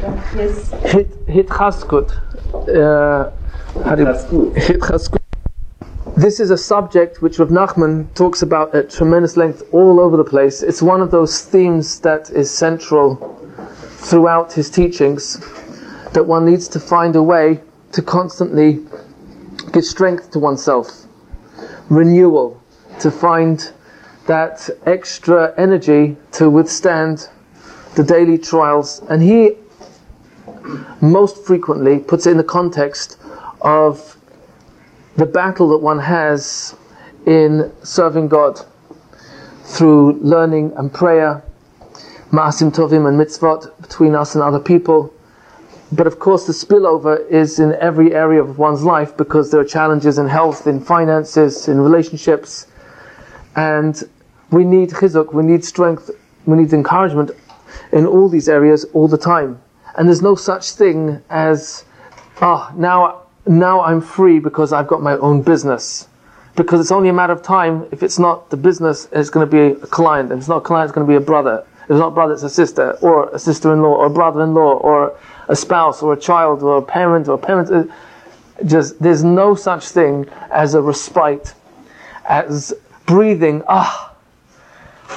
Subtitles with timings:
[0.00, 0.70] Yes.
[0.70, 2.10] Hit, hitchazkut.
[2.68, 3.30] Uh,
[3.96, 4.52] do.
[6.16, 10.24] This is a subject which Rav Nachman talks about at tremendous length all over the
[10.24, 10.62] place.
[10.62, 13.16] It's one of those themes that is central
[14.00, 15.38] throughout his teachings,
[16.12, 17.60] that one needs to find a way
[17.92, 18.80] to constantly
[19.72, 21.04] give strength to oneself,
[21.90, 22.60] renewal,
[23.00, 23.72] to find
[24.26, 27.28] that extra energy to withstand
[27.96, 29.02] the daily trials.
[29.08, 29.56] And he
[31.00, 33.18] most frequently puts it in the context
[33.62, 34.16] of
[35.16, 36.74] the battle that one has
[37.26, 38.60] in serving God
[39.64, 41.42] through learning and prayer,
[42.30, 45.12] ma'asim tovim and mitzvot between us and other people.
[45.92, 49.64] But of course, the spillover is in every area of one's life because there are
[49.64, 52.66] challenges in health, in finances, in relationships,
[53.56, 54.02] and
[54.50, 56.10] we need chizuk, we need strength,
[56.46, 57.32] we need encouragement
[57.92, 59.60] in all these areas all the time.
[60.00, 61.84] And there's no such thing as,
[62.40, 66.08] ah, now, now I'm free because I've got my own business.
[66.56, 67.86] Because it's only a matter of time.
[67.92, 70.32] If it's not the business, it's going to be a client.
[70.32, 71.66] If it's not a client, it's going to be a brother.
[71.84, 75.18] If it's not a brother, it's a sister, or a sister-in-law, or a brother-in-law, or
[75.48, 77.70] a spouse, or a child, or a parent, or a parent.
[77.70, 77.84] Uh,
[78.64, 81.52] Just there's no such thing as a respite,
[82.24, 82.72] as
[83.04, 83.62] breathing.
[83.68, 84.14] Ah,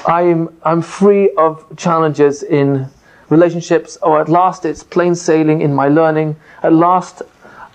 [0.06, 2.90] I'm I'm free of challenges in
[3.34, 6.36] relationships, or at last it's plain sailing in my learning.
[6.62, 7.24] At last,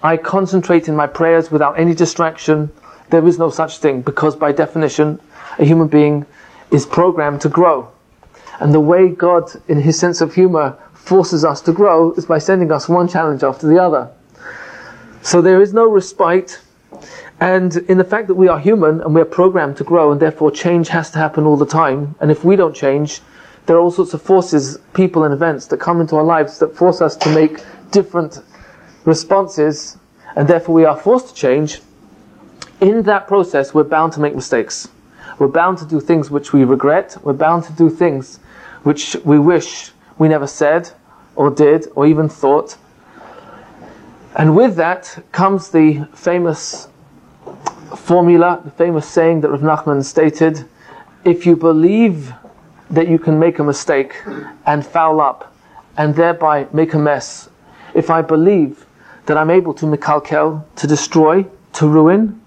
[0.02, 2.70] I concentrate in my prayers without any distraction.
[3.10, 5.20] There is no such thing because, by definition,
[5.58, 6.24] a human being
[6.70, 7.90] is programmed to grow.
[8.60, 12.38] And the way God, in His sense of humor, forces us to grow is by
[12.38, 14.10] sending us one challenge after the other.
[15.22, 16.60] So there is no respite.
[17.40, 20.20] And in the fact that we are human and we are programmed to grow, and
[20.20, 22.14] therefore change has to happen all the time.
[22.20, 23.20] And if we don't change,
[23.68, 26.74] there are all sorts of forces, people, and events that come into our lives that
[26.74, 28.40] force us to make different
[29.04, 29.98] responses,
[30.36, 31.82] and therefore we are forced to change.
[32.80, 34.88] In that process, we're bound to make mistakes.
[35.38, 37.18] We're bound to do things which we regret.
[37.22, 38.38] We're bound to do things
[38.84, 40.90] which we wish we never said,
[41.36, 42.78] or did, or even thought.
[44.34, 46.88] And with that comes the famous
[47.94, 50.66] formula, the famous saying that Rav Nachman stated
[51.22, 52.32] if you believe
[52.90, 54.14] that you can make a mistake
[54.66, 55.54] and foul up
[55.96, 57.48] and thereby make a mess,
[57.94, 58.86] if I believe
[59.26, 61.44] that I'm able to mikalkel, to destroy,
[61.74, 62.40] to ruin,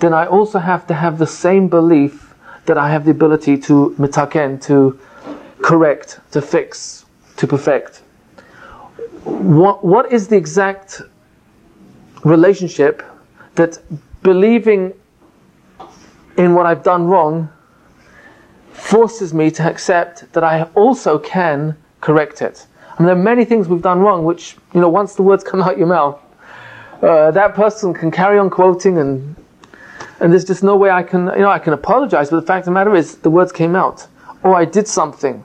[0.00, 2.34] then I also have to have the same belief
[2.66, 4.98] that I have the ability to mitaken, to
[5.62, 7.04] correct, to fix,
[7.36, 8.02] to perfect.
[9.24, 11.02] What, what is the exact
[12.24, 13.02] relationship
[13.54, 13.78] that
[14.22, 14.92] believing
[16.36, 17.48] in what I've done wrong
[18.72, 22.66] forces me to accept that I also can correct it.
[22.90, 25.44] I mean, there are many things we've done wrong, which, you know, once the words
[25.50, 26.20] come out your mouth,
[27.02, 29.36] uh, that person can carry on quoting and
[30.22, 32.60] and there's just no way I can, you know, I can apologize, but the fact
[32.60, 34.06] of the matter is, the words came out.
[34.44, 35.42] Or I did something.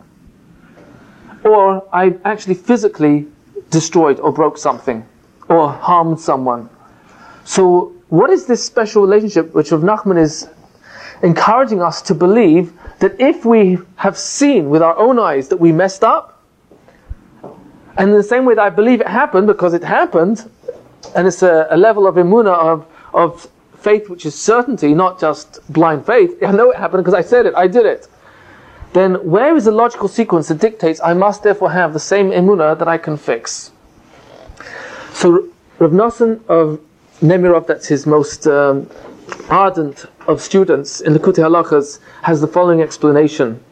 [1.43, 3.25] Or I actually physically
[3.71, 5.03] destroyed or broke something.
[5.49, 6.69] Or harmed someone.
[7.43, 10.47] So, what is this special relationship which Rav Nachman is
[11.21, 15.71] encouraging us to believe that if we have seen with our own eyes that we
[15.71, 16.41] messed up,
[17.97, 20.49] and in the same way that I believe it happened because it happened,
[21.15, 25.61] and it's a, a level of imuna of, of faith which is certainty, not just
[25.71, 26.41] blind faith.
[26.43, 28.07] I know it happened because I said it, I did it.
[28.93, 32.77] Then where is the logical sequence that dictates I must therefore have the same imuna
[32.77, 33.71] that I can fix?
[35.13, 35.49] So
[35.79, 36.79] Rav Nosson of
[37.21, 38.89] Nemirov, that's his most um,
[39.49, 43.63] ardent of students in the Kuti Halachas, has the following explanation.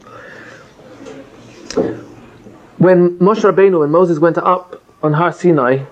[2.77, 5.85] When Moshe Rabbeinu and Moses went up on Har Sinai,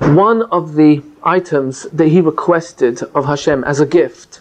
[0.00, 4.40] one of the items that he requested of Hashem as a gift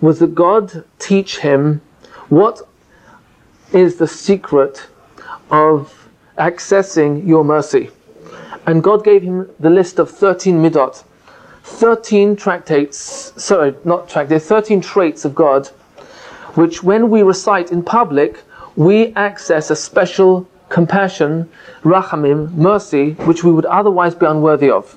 [0.00, 1.80] was that God teach him
[2.28, 2.68] what
[3.72, 4.86] is the secret
[5.50, 7.90] of accessing your mercy.
[8.66, 11.04] And God gave him the list of 13 midot,
[11.70, 15.68] 13 tractates, sorry, not tractates, 13 traits of God,
[16.54, 18.42] which when we recite in public,
[18.76, 21.48] we access a special compassion,
[21.82, 24.96] rachamim, mercy, which we would otherwise be unworthy of.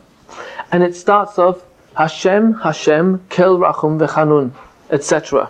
[0.72, 1.64] And it starts off
[1.96, 4.52] Hashem, Hashem, Kel Rachum Vechanun,
[4.90, 5.50] etc.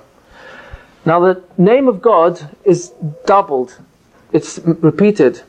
[1.06, 2.90] Now the name of God is
[3.26, 3.78] doubled,
[4.32, 5.42] it's repeated.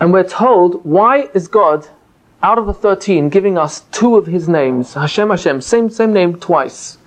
[0.00, 1.88] And we're told, why is God,
[2.42, 6.38] out of the 13, giving us two of his names, Hashem, Hashem, same, same name
[6.38, 6.98] twice?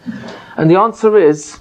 [0.57, 1.59] And the answer is,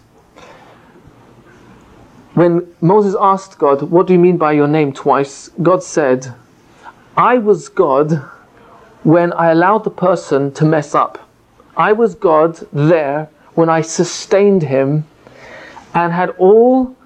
[2.34, 5.50] when Moses asked God, What do you mean by your name twice?
[5.62, 6.34] God said,
[7.17, 8.22] I was God
[9.02, 11.28] when I allowed the person to mess up.
[11.76, 15.05] I was God there when I sustained him
[15.94, 16.96] and had all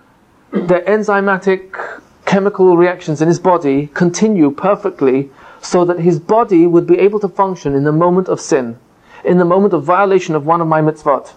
[0.50, 5.30] the enzymatic chemical reactions in his body continue perfectly
[5.64, 8.78] so that his body would be able to function in the moment of sin,
[9.24, 11.32] in the moment of violation of one of my mitzvot,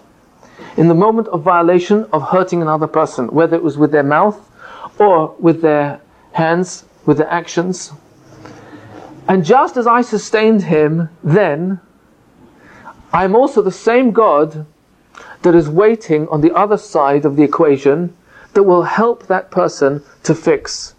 [0.76, 4.38] in the moment of violation of hurting another person, whether it was with their mouth
[5.00, 6.02] or with their
[6.34, 7.94] hands, with their actions.
[9.30, 11.80] And just as I sustained him then,
[13.14, 14.66] I am also the same God
[15.44, 18.14] that is waiting on the other side of the equation
[18.54, 20.96] that will help that person to fix.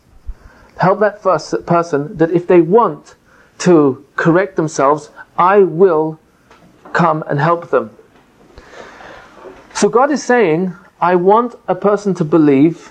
[0.79, 3.17] Help that first person that if they want
[3.59, 6.19] to correct themselves, I will
[6.93, 7.91] come and help them.
[9.75, 12.91] So God is saying, I want a person to believe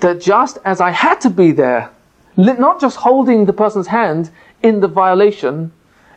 [0.00, 1.90] that just as I had to be there,
[2.36, 4.30] not just holding the person's hand
[4.62, 5.72] in the violation,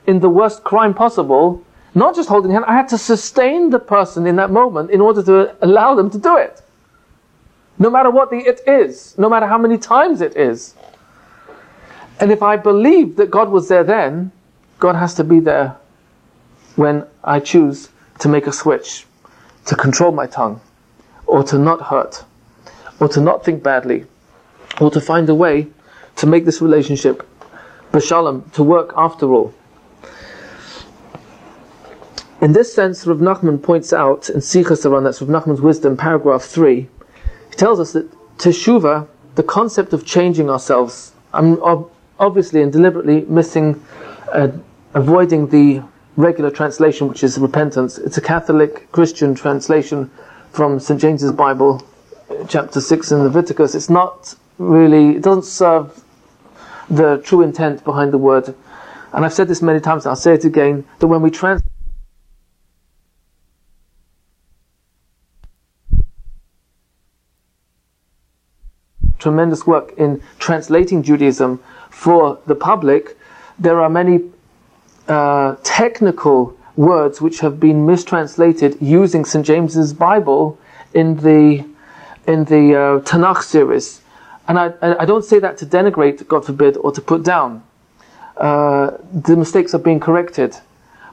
[0.08, 1.62] in the worst crime possible,
[1.96, 5.22] not just holding hand, I had to sustain the person in that moment in order
[5.24, 6.62] to allow them to do it.
[7.78, 10.76] No matter what the it is, no matter how many times it is.
[12.24, 14.32] And if I believe that God was there then,
[14.80, 15.76] God has to be there
[16.78, 17.90] when I choose
[18.20, 19.06] to make a switch,
[19.66, 20.62] to control my tongue,
[21.28, 22.24] or to not hurt,
[23.02, 24.06] or to not think badly,
[24.80, 25.68] or to find a way
[26.16, 27.28] to make this relationship
[27.92, 29.54] b'shalom, to work after all.
[32.40, 36.44] In this sense, Rav Nachman points out in Sichas HaRan that's Rav Nachman's wisdom, paragraph
[36.44, 36.88] 3,
[37.50, 41.86] he tells us that teshuva, the concept of changing ourselves, um, I'm
[42.20, 43.84] obviously and deliberately missing,
[44.32, 44.50] uh,
[44.94, 45.82] avoiding the
[46.16, 47.98] regular translation, which is repentance.
[47.98, 50.12] It's a Catholic Christian translation
[50.52, 51.00] from St.
[51.00, 51.82] James's Bible,
[52.48, 53.76] chapter 6 in Leviticus.
[53.76, 56.04] It's not really, it doesn't serve
[56.90, 58.54] the true intent behind the word.
[59.12, 61.70] And I've said this many times, and I'll say it again, that when we translate
[69.24, 71.64] tremendous work in translating Judaism
[72.04, 73.18] for the public,
[73.58, 74.20] there are many
[75.08, 79.46] uh, technical words which have been mistranslated using St.
[79.46, 80.60] James's Bible
[80.94, 81.66] in the
[82.28, 84.02] in the uh, Tanakh series.
[84.50, 87.64] And I, I don't say that to denigrate, God forbid, or to put down.
[88.36, 88.98] Uh,
[89.30, 90.58] the mistakes are being corrected.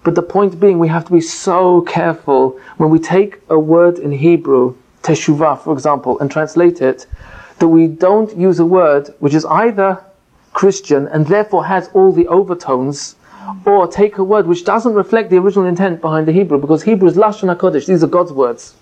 [0.02, 3.98] But the point being, we have to be so careful when we take a word
[3.98, 7.06] in Hebrew, teshuvah, for example, and translate it,
[7.60, 10.04] that we don't use a word which is either
[10.52, 13.17] Christian and therefore has all the overtones,
[13.64, 17.08] or take a word which doesn't reflect the original intent behind the Hebrew, because Hebrew
[17.08, 18.75] is Lashon HaKodesh, these are God's words.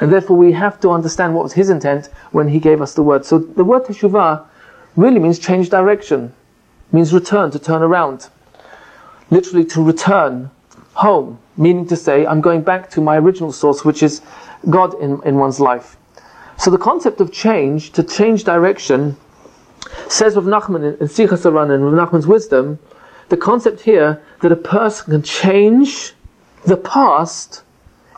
[0.00, 3.02] And therefore we have to understand what was His intent when He gave us the
[3.02, 3.24] word.
[3.24, 4.44] So the word Teshuvah
[4.96, 6.32] really means change direction,
[6.92, 8.28] means return, to turn around.
[9.30, 10.50] Literally to return
[10.94, 14.20] home, meaning to say, I'm going back to my original source, which is
[14.68, 15.96] God in, in one's life.
[16.58, 19.16] So the concept of change, to change direction,
[20.08, 22.78] says Rav Nachman in, in Sichas HaRan and Rav Nachman's wisdom,
[23.28, 26.12] the concept here that a person can change
[26.64, 27.62] the past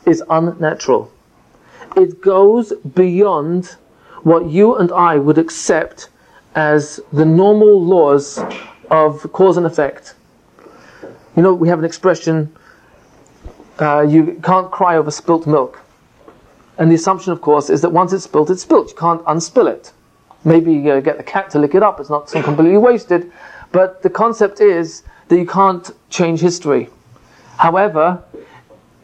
[0.06, 1.10] is unnatural.
[1.96, 3.76] It goes beyond
[4.22, 6.08] what you and I would accept
[6.54, 8.38] as the normal laws
[8.90, 10.14] of cause and effect.
[11.36, 12.54] You know, we have an expression,
[13.78, 15.80] uh, you can't cry over spilt milk.
[16.78, 18.90] And the assumption, of course, is that once it's spilt, it's spilt.
[18.90, 19.92] You can't unspill it.
[20.46, 21.98] Maybe you uh, get the cat to lick it up.
[21.98, 23.32] It's not completely wasted.
[23.72, 26.88] But the concept is that you can't change history.
[27.58, 28.22] However,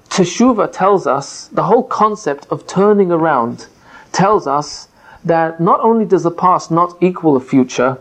[0.09, 3.67] Teshuva tells us, the whole concept of turning around
[4.13, 4.87] tells us
[5.25, 7.99] that not only does the past not equal the future,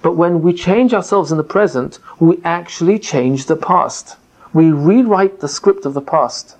[0.00, 4.16] but when we change ourselves in the present, we actually change the past.
[4.54, 6.56] We rewrite the script of the past.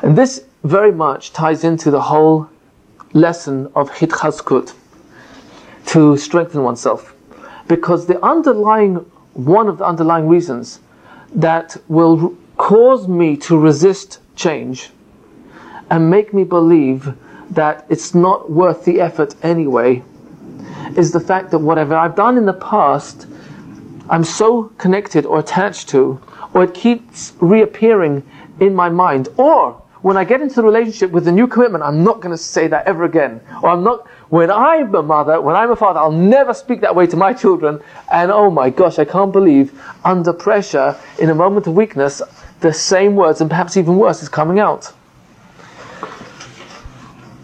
[0.00, 2.48] And this very much ties into the whole
[3.12, 4.74] lesson of hitchazkut,
[5.86, 7.14] to strengthen oneself.
[7.68, 8.96] Because the underlying,
[9.34, 10.80] one of the underlying reasons
[11.34, 14.90] that will cause me to resist change
[15.90, 17.14] and make me believe
[17.50, 20.02] that it's not worth the effort anyway
[20.96, 23.26] is the fact that whatever I've done in the past,
[24.08, 26.20] I'm so connected or attached to,
[26.54, 28.22] or it keeps reappearing
[28.60, 32.02] in my mind, or when I get into the relationship with the new commitment, I'm
[32.02, 33.40] not going to say that ever again.
[33.62, 36.94] Or I'm not, when I'm a mother, when I'm a father, I'll never speak that
[36.94, 37.80] way to my children.
[38.10, 42.22] And oh my gosh, I can't believe under pressure, in a moment of weakness,
[42.60, 44.92] the same words and perhaps even worse is coming out.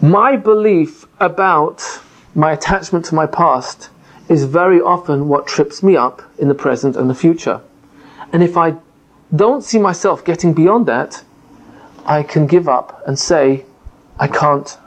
[0.01, 1.83] My belief about
[2.33, 3.89] my attachment to my past
[4.29, 7.61] is very often what trips me up in the present and the future.
[8.33, 8.75] And if I
[9.35, 11.23] don't see myself getting beyond that,
[12.07, 13.65] I can give up and say,
[14.17, 14.77] I can't.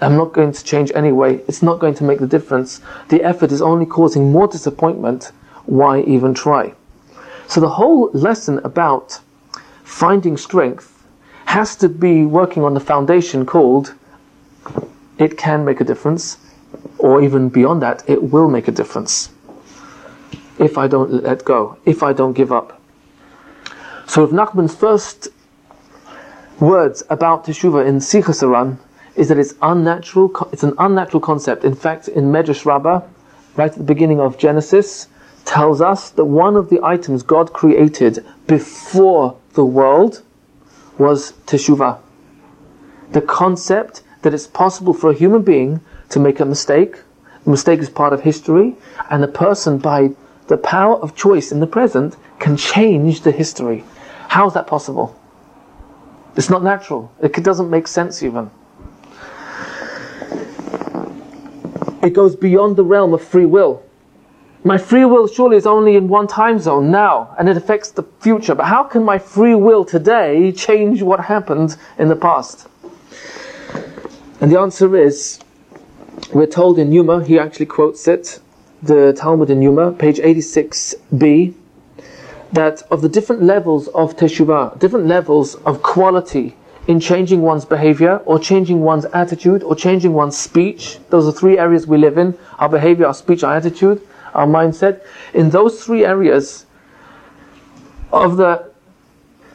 [0.00, 1.36] I'm not going to change anyway.
[1.46, 2.80] It's not going to make the difference.
[3.08, 5.32] The effort is only causing more disappointment.
[5.66, 6.72] Why even try?
[7.46, 9.20] So the whole lesson about
[9.84, 11.04] finding strength
[11.44, 13.94] has to be working on the foundation called
[15.18, 16.38] it can make a difference,
[16.98, 19.30] or even beyond that, it will make a difference
[20.58, 22.80] if I don't let go, if I don't give up.
[24.06, 25.28] So if Nachman's first
[26.60, 28.78] words about Teshuvah in Sichas HaRan
[29.16, 31.64] is that it's unnatural, it's an unnatural concept.
[31.64, 33.02] In fact, in Medrash Rabbah,
[33.56, 35.08] right at the beginning of Genesis,
[35.44, 40.22] tells us that one of the items God created before the world
[40.98, 41.98] was Teshuvah.
[43.12, 46.96] The concept that it's possible for a human being to make a mistake,
[47.44, 48.76] the mistake is part of history,
[49.10, 50.10] and the person, by
[50.48, 53.84] the power of choice in the present, can change the history.
[54.28, 55.18] How is that possible?
[56.38, 57.10] It's not natural.
[57.20, 58.48] It doesn't make sense even.
[62.00, 63.82] It goes beyond the realm of free will.
[64.62, 68.04] My free will surely is only in one time zone now, and it affects the
[68.20, 68.54] future.
[68.54, 72.68] But how can my free will today change what happened in the past?
[74.40, 75.40] And the answer is,
[76.32, 78.38] we're told in Yuma, he actually quotes it,
[78.80, 81.54] the Talmud in Yuma, page 86b,
[82.52, 88.16] that of the different levels of teshuvah, different levels of quality in changing one's behavior
[88.24, 90.98] or changing one's attitude or changing one's speech.
[91.10, 94.00] Those are three areas we live in our behavior, our speech, our attitude,
[94.34, 95.02] our mindset.
[95.34, 96.64] In those three areas,
[98.12, 98.70] of the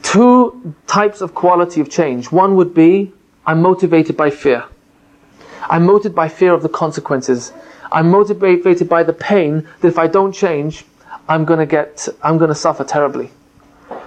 [0.01, 3.12] two types of quality of change, one would be
[3.45, 4.63] I'm motivated by fear.
[5.69, 7.51] I'm motivated by fear of the consequences.
[7.91, 10.85] I'm motivated by the pain that if I don't change,
[11.27, 13.32] I'm going to get, I'm going to suffer terribly.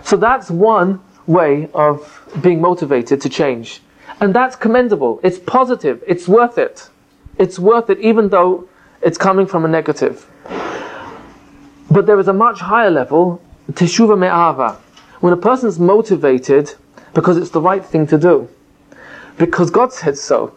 [0.02, 3.80] So that's one way of being motivated to change.
[4.20, 5.20] And that's commendable.
[5.22, 6.02] It's positive.
[6.06, 6.88] It's worth it.
[7.38, 8.68] It's worth it even though
[9.02, 10.26] it's coming from a negative.
[11.90, 13.40] But there is a much higher level,
[13.72, 14.80] teshuva me'ava,
[15.20, 16.74] when a person's motivated
[17.14, 18.48] because it's the right thing to do,
[19.38, 20.54] because God said so,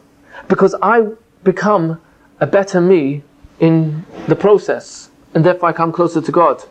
[0.48, 1.08] because I
[1.44, 2.01] become
[2.39, 3.24] a better me
[3.60, 6.63] in the process and therefore I come closer to God.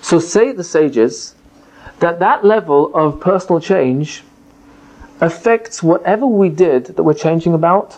[0.00, 1.34] So say the sages
[2.00, 4.24] that that level of personal change
[5.20, 7.94] affects whatever we did that we're changing about,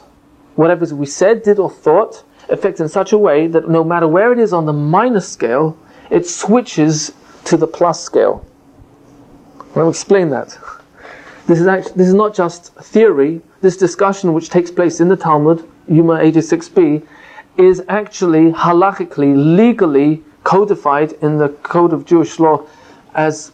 [0.57, 4.33] whatever we said, did, or thought, affects in such a way that no matter where
[4.33, 5.77] it is on the minus scale,
[6.11, 7.13] it switches
[7.45, 8.45] to the plus scale.
[9.75, 10.57] Me explain that.
[11.47, 13.41] This is actually, this is not just theory.
[13.61, 17.07] This discussion, which takes place in the Talmud, Yuma 86b,
[17.57, 22.67] is actually halachically, legally codified in the code of Jewish law
[23.15, 23.53] as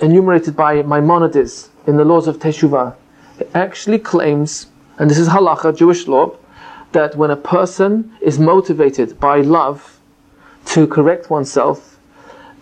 [0.00, 2.94] enumerated by Maimonides in the laws of Teshuvah.
[3.38, 4.66] It actually claims,
[4.98, 6.36] and this is halacha, Jewish law,
[6.92, 9.98] that when a person is motivated by love
[10.66, 11.98] to correct oneself,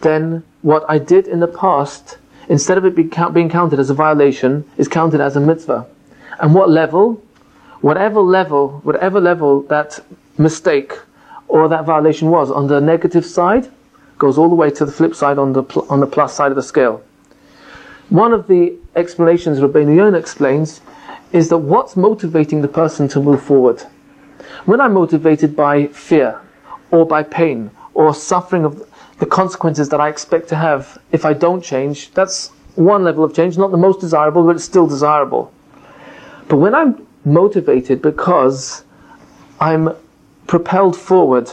[0.01, 4.65] then what I did in the past, instead of it being counted as a violation,
[4.77, 5.87] is counted as a mitzvah.
[6.41, 7.23] And what level?
[7.81, 10.01] Whatever level, whatever level that
[10.41, 10.99] mistake
[11.49, 13.71] or that violation was on the negative side
[14.19, 16.57] goes all the way to the flip side on the on the plus side of
[16.57, 17.03] the scale.
[18.09, 20.81] One of the explanations Rabbeinu Yonah explains
[21.33, 23.81] is that what's motivating the person to move forward.
[24.65, 26.41] When I'm motivated by fear
[26.91, 28.87] or by pain or suffering of
[29.19, 33.35] the consequences that I expect to have if I don't change, that's one level of
[33.35, 35.53] change, not the most desirable, but it's still desirable.
[36.49, 38.85] But when I'm motivated because
[39.61, 39.95] I'm
[40.51, 41.49] propelled forward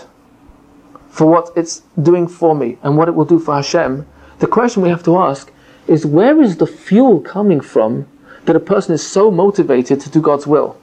[1.07, 4.07] for what it's doing for me and what it will do for Hashem,
[4.39, 5.51] the question we have to ask
[5.85, 8.07] is where is the fuel coming from
[8.45, 10.75] that a person is so motivated to do God's will?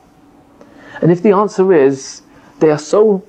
[1.02, 2.22] And if the answer is
[2.60, 3.26] they are so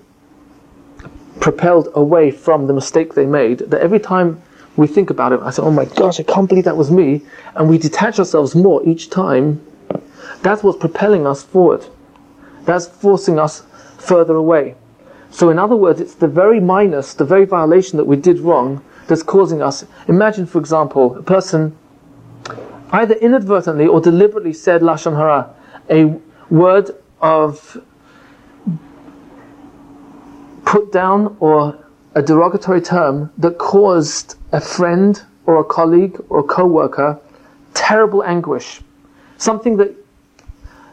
[1.40, 4.40] propelled away from the mistake they made that every time
[4.76, 7.24] we think about it, I say, oh my gosh, I can't believe that was me,
[7.56, 9.66] and we detach ourselves more each time,
[10.44, 11.88] that's what's propelling us forward.
[12.66, 13.64] That's forcing us
[14.06, 14.76] further away.
[15.32, 18.84] So, in other words, it's the very minus, the very violation that we did wrong
[19.08, 19.86] that's causing us.
[20.08, 21.78] Imagine, for example, a person
[22.92, 25.54] either inadvertently or deliberately said Lashon Hara,
[25.90, 26.18] a
[26.50, 27.78] word of
[30.64, 31.78] put down or
[32.16, 37.20] a derogatory term that caused a friend or a colleague or a co worker
[37.74, 38.82] terrible anguish.
[39.38, 39.94] Something that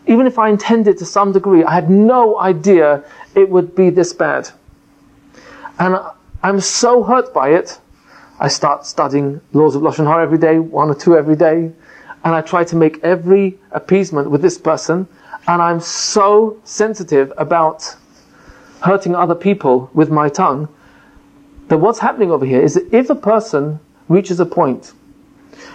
[0.06, 3.04] even if I intended to some degree, I had no idea
[3.34, 4.50] it would be this bad.
[5.78, 5.98] And
[6.42, 7.78] I'm so hurt by it.
[8.40, 11.70] I start studying laws of Lashon Hara every day, one or two every day,
[12.24, 15.06] and I try to make every appeasement with this person,
[15.46, 17.96] and I'm so sensitive about
[18.82, 20.68] hurting other people with my tongue
[21.68, 23.78] that what's happening over here is that if a person
[24.08, 24.92] reaches a point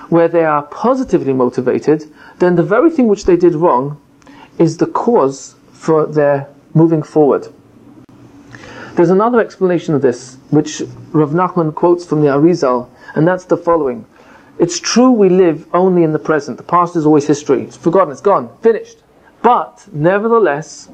[0.09, 2.03] where they are positively motivated,
[2.39, 3.99] then the very thing which they did wrong
[4.57, 7.47] is the cause for their moving forward.
[8.95, 13.57] There's another explanation of this, which Rav Nachman quotes from the Arizal, and that's the
[13.57, 14.05] following.
[14.59, 16.57] It's true we live only in the present.
[16.57, 17.61] The past is always history.
[17.61, 18.97] It's forgotten, it's gone, finished.
[19.43, 20.89] But, nevertheless,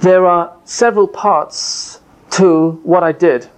[0.00, 3.48] there are several parts to what I did.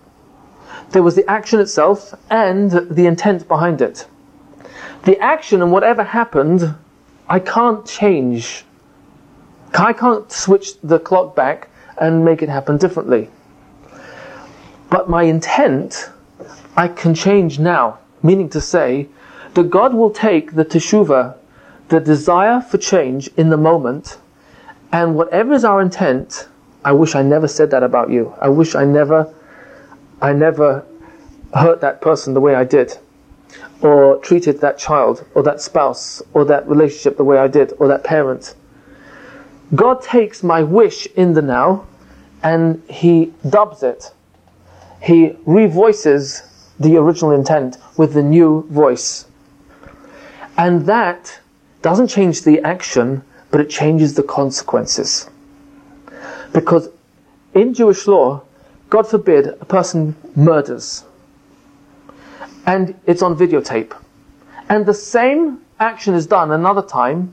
[0.90, 4.06] There was the action itself and the intent behind it.
[5.04, 6.74] The action and whatever happened,
[7.28, 8.64] I can't change.
[9.74, 13.30] I can't switch the clock back and make it happen differently.
[14.90, 16.10] But my intent,
[16.76, 17.98] I can change now.
[18.22, 19.08] Meaning to say,
[19.54, 21.36] that God will take the teshuva,
[21.88, 24.18] the desire for change in the moment,
[24.92, 26.48] and whatever is our intent,
[26.84, 28.34] I wish I never said that about you.
[28.40, 29.32] I wish I never,
[30.20, 30.84] I never
[31.54, 32.98] hurt that person the way I did,
[33.80, 37.88] or treated that child, or that spouse, or that relationship the way I did, or
[37.88, 38.54] that parent.
[39.74, 41.86] God takes my wish in the now,
[42.42, 44.12] and He dubs it.
[45.00, 46.42] He revoices
[46.78, 49.26] the original intent with the new voice.
[50.56, 51.40] And that
[51.80, 55.30] doesn't change the action, but it changes the consequences.
[56.52, 56.88] Because
[57.54, 58.42] in Jewish law,
[58.90, 61.04] God forbid, a person murders.
[62.66, 63.96] And it's on videotape.
[64.68, 67.32] And the same action is done another time,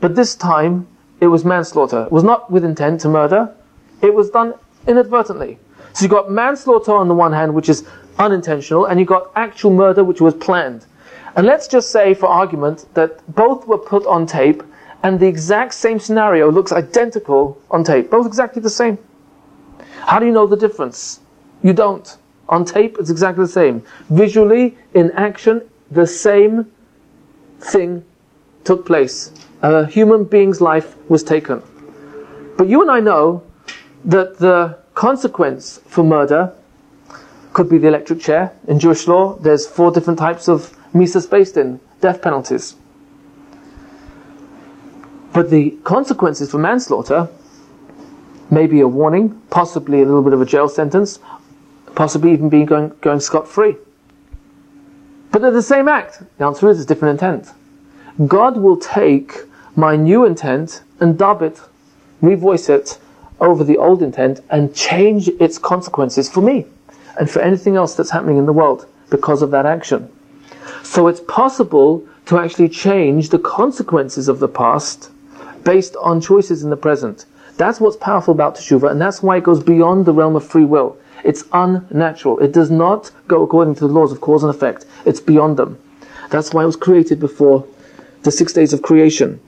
[0.00, 0.86] but this time
[1.20, 2.04] it was manslaughter.
[2.04, 3.54] It was not with intent to murder,
[4.02, 4.54] it was done
[4.86, 5.58] inadvertently.
[5.92, 7.86] So you've got manslaughter on the one hand, which is
[8.18, 10.84] unintentional, and you got actual murder, which was planned.
[11.36, 14.62] And let's just say, for argument, that both were put on tape,
[15.02, 18.10] and the exact same scenario looks identical on tape.
[18.10, 18.98] Both exactly the same.
[20.00, 21.20] How do you know the difference?
[21.62, 22.16] You don't.
[22.48, 23.82] On tape, it's exactly the same.
[24.08, 26.70] Visually, in action, the same
[27.60, 28.04] thing
[28.64, 29.32] took place.
[29.66, 31.60] A human being's life was taken.
[32.56, 33.42] But you and I know
[34.04, 36.52] that the consequence for murder
[37.52, 38.52] could be the electric chair.
[38.68, 42.76] In Jewish law, there's four different types of misas beis din, death penalties.
[45.32, 47.28] But the consequences for manslaughter
[48.52, 51.18] may be a warning, possibly a little bit of a jail sentence,
[51.96, 53.74] possibly even being going, going scot free.
[55.32, 56.22] But they're the same act.
[56.38, 57.52] The answer is it's different intent.
[58.28, 59.32] God will take
[59.76, 61.60] my new intent and dub it,
[62.22, 62.98] revoice it
[63.40, 66.64] over the old intent and change its consequences for me
[67.20, 70.10] and for anything else that's happening in the world because of that action.
[70.82, 75.10] So it's possible to actually change the consequences of the past
[75.62, 77.26] based on choices in the present.
[77.56, 80.64] That's what's powerful about Teshuvah, and that's why it goes beyond the realm of free
[80.64, 80.96] will.
[81.24, 82.38] It's unnatural.
[82.38, 84.86] It does not go according to the laws of cause and effect.
[85.04, 85.78] It's beyond them.
[86.30, 87.66] That's why it was created before
[88.22, 89.40] the six days of creation.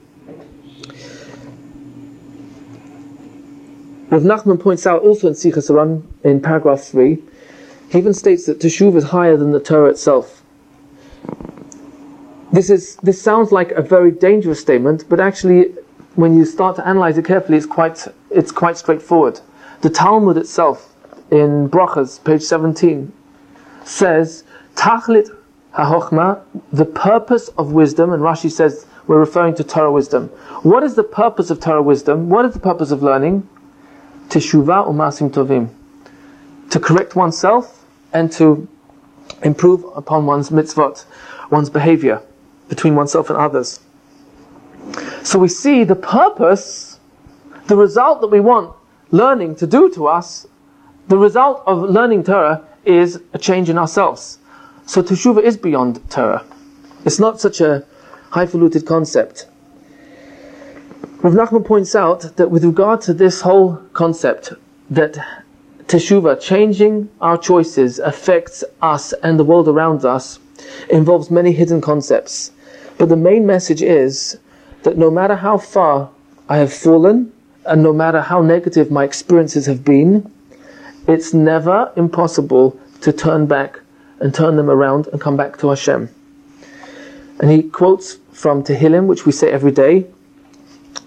[4.09, 7.21] Rav Nachman points out also in Sichas HaRan, in paragraph 3,
[7.91, 10.41] he even states that Teshuv is higher than the Torah itself.
[12.51, 15.75] This, is, this sounds like a very dangerous statement, but actually,
[16.15, 19.39] when you start to analyze it carefully, it's quite, it's quite straightforward.
[19.81, 20.95] The Talmud itself,
[21.29, 23.13] in Brachas, page 17,
[23.83, 24.43] says,
[24.73, 25.29] Tachlit
[25.75, 26.41] HaHochma,
[26.73, 30.29] the purpose of wisdom, and Rashi says we're referring to Torah wisdom.
[30.63, 32.29] What is the purpose of Torah wisdom?
[32.29, 33.47] What is the purpose of learning?
[34.29, 35.69] Teshuvah umasim tovim.
[36.71, 38.67] To correct oneself and to
[39.43, 41.05] improve upon one's mitzvot,
[41.49, 42.21] one's behavior
[42.67, 43.79] between oneself and others.
[45.23, 46.99] So we see the purpose,
[47.67, 48.75] the result that we want
[49.11, 50.47] learning to do to us,
[51.07, 54.37] the result of learning Torah is a change in ourselves.
[54.85, 56.45] So Teshuvah is beyond Torah.
[57.03, 57.85] It's not such a
[58.31, 59.47] highfalutin concept.
[61.21, 64.53] Rav Nachman points out that with regard to this whole concept,
[64.89, 65.17] that
[65.87, 70.39] teshuva, changing our choices, affects us and the world around us,
[70.89, 72.53] involves many hidden concepts.
[72.97, 74.39] But the main message is
[74.83, 76.09] that no matter how far
[76.47, 77.33] I have fallen,
[77.65, 80.31] and no matter how negative my experiences have been,
[81.05, 83.81] it's never impossible to turn back
[84.21, 86.07] and turn them around and come back to Hashem.
[87.41, 90.07] And he quotes from Tehillim, which we say every day,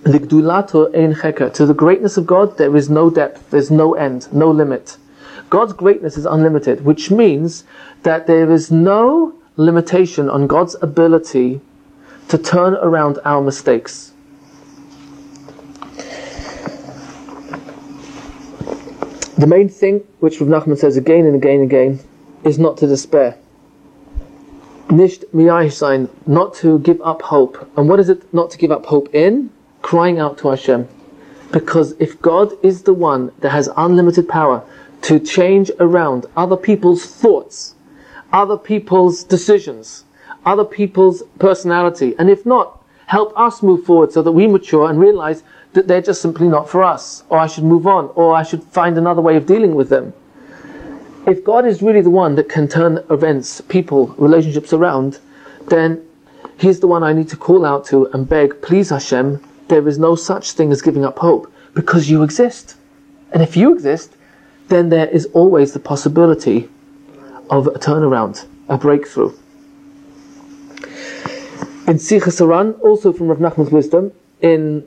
[0.04, 4.96] to the greatness of God, there is no depth, there's no end, no limit.
[5.50, 7.64] God's greatness is unlimited, which means
[8.02, 11.60] that there is no limitation on God's ability
[12.28, 14.12] to turn around our mistakes.
[19.36, 22.00] The main thing, which Rav Nachman says again and again and again,
[22.44, 23.36] is not to despair.
[24.90, 25.24] Nicht
[25.72, 27.68] sein, not to give up hope.
[27.76, 29.50] And what is it not to give up hope in?
[29.82, 30.88] Crying out to Hashem.
[31.50, 34.64] Because if God is the one that has unlimited power
[35.02, 37.74] to change around other people's thoughts,
[38.32, 40.04] other people's decisions,
[40.46, 44.98] other people's personality, and if not, help us move forward so that we mature and
[44.98, 45.42] realize
[45.74, 48.62] that they're just simply not for us, or I should move on, or I should
[48.64, 50.14] find another way of dealing with them.
[51.26, 55.18] If God is really the one that can turn events, people, relationships around,
[55.68, 56.02] then
[56.58, 59.98] He's the one I need to call out to and beg, please Hashem, there is
[59.98, 62.76] no such thing as giving up hope, because you exist.
[63.32, 64.16] And if you exist,
[64.68, 66.68] then there is always the possibility
[67.50, 69.32] of a turnaround, a breakthrough.
[71.86, 74.86] In Sichas HaRan, also from Rav Nachman's wisdom, in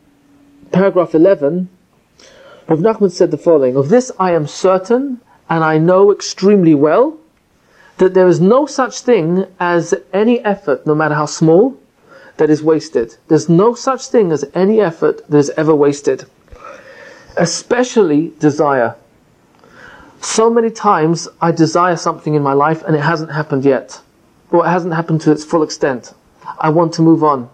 [0.71, 1.69] paragraph 11,
[2.67, 7.17] Rav Nachman said the following, Of this I am certain, and I know extremely well,
[7.97, 11.77] that there is no such thing as any effort, no matter how small,
[12.37, 13.15] that is wasted.
[13.27, 16.25] There's no such thing as any effort that is ever wasted.
[17.37, 18.95] Especially desire.
[20.21, 24.01] So many times I desire something in my life and it hasn't happened yet.
[24.51, 26.13] Or it hasn't happened to its full extent.
[26.59, 27.49] I want to move on.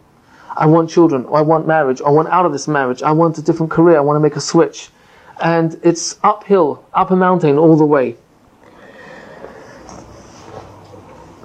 [0.55, 3.41] I want children, I want marriage, I want out of this marriage, I want a
[3.41, 4.89] different career, I want to make a switch.
[5.41, 8.17] And it's uphill, up a mountain all the way.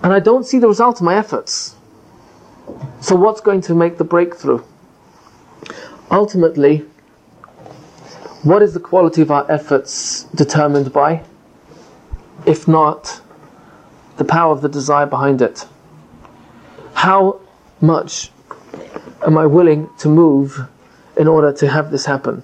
[0.03, 1.76] And I don't see the result of my efforts.
[3.01, 4.63] So what's going to make the breakthrough?
[6.11, 6.85] Ultimately,
[8.43, 11.23] what is the quality of our efforts determined by?
[12.47, 13.21] If not,
[14.17, 15.67] the power of the desire behind it.
[16.95, 17.41] How
[17.81, 18.31] much
[19.27, 20.61] am I willing to move
[21.17, 22.43] in order to have this happen?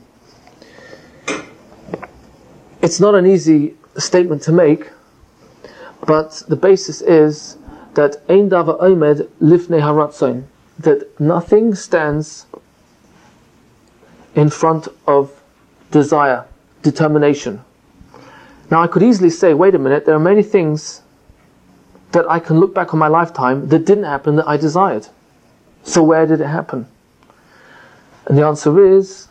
[2.83, 4.91] It's not an easy statement to make,
[6.07, 7.57] but the basis is
[7.95, 10.45] that ein dava omed lifnei haratzon,
[10.79, 12.47] that nothing stands
[14.35, 15.43] in front of
[15.91, 16.45] desire,
[16.83, 17.63] determination.
[18.71, 21.03] Now I could easily say, wait a minute, there are many things
[22.13, 25.09] that I can look back on my lifetime that didn't happen that I desired.
[25.83, 26.87] So where did it happen?
[28.27, 29.29] And the answer is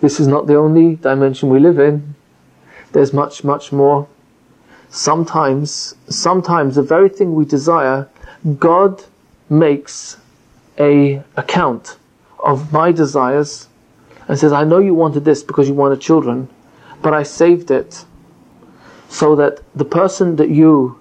[0.00, 2.14] this is not the only dimension we live in.
[2.92, 4.08] There's much, much more.
[4.90, 8.08] Sometimes, sometimes the very thing we desire,
[8.58, 9.04] God
[9.48, 10.16] makes
[10.78, 11.96] a account
[12.42, 13.68] of my desires
[14.26, 16.48] and says, I know you wanted this because you wanted children,
[17.02, 18.04] but I saved it
[19.08, 20.98] so that the person that you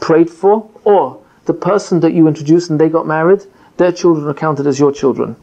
[0.00, 3.44] prayed for or the person that you introduced and they got married,
[3.76, 5.36] their children are counted as your children.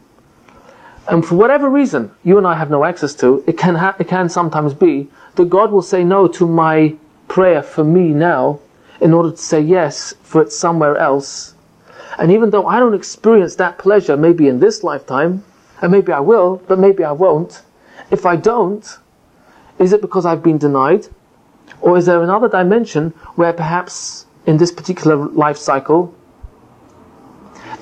[1.08, 4.08] And for whatever reason you and I have no access to, it can, ha- it
[4.08, 6.96] can sometimes be that God will say no to my
[7.28, 8.60] prayer for me now
[9.00, 11.54] in order to say yes for it somewhere else.
[12.18, 15.44] And even though I don't experience that pleasure maybe in this lifetime,
[15.82, 17.62] and maybe I will, but maybe I won't,
[18.10, 18.98] if I don't,
[19.78, 21.08] is it because I've been denied?
[21.80, 26.14] Or is there another dimension where perhaps in this particular life cycle,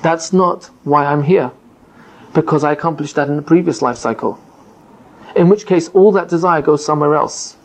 [0.01, 1.51] that's not why I'm here,
[2.33, 4.39] because I accomplished that in the previous life cycle.
[5.35, 7.55] In which case, all that desire goes somewhere else.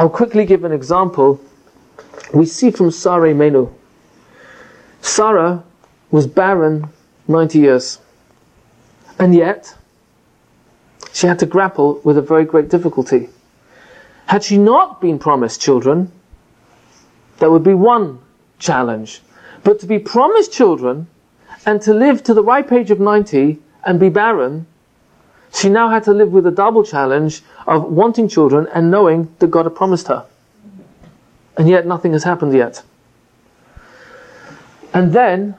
[0.00, 1.38] I'll quickly give an example.
[2.32, 3.70] We see from Sarah Imeinu.
[5.02, 5.62] Sarah
[6.10, 6.88] was barren
[7.28, 7.98] 90 years.
[9.18, 9.76] And yet,
[11.12, 13.28] she had to grapple with a very great difficulty.
[14.24, 16.10] Had she not been promised children,
[17.36, 18.20] that would be one
[18.58, 19.20] challenge.
[19.64, 21.08] But to be promised children
[21.66, 24.64] and to live to the ripe age of 90 and be barren,
[25.52, 29.50] she now had to live with a double challenge of wanting children and knowing that
[29.50, 30.24] God had promised her.
[31.56, 32.82] And yet nothing has happened yet.
[34.92, 35.56] And then,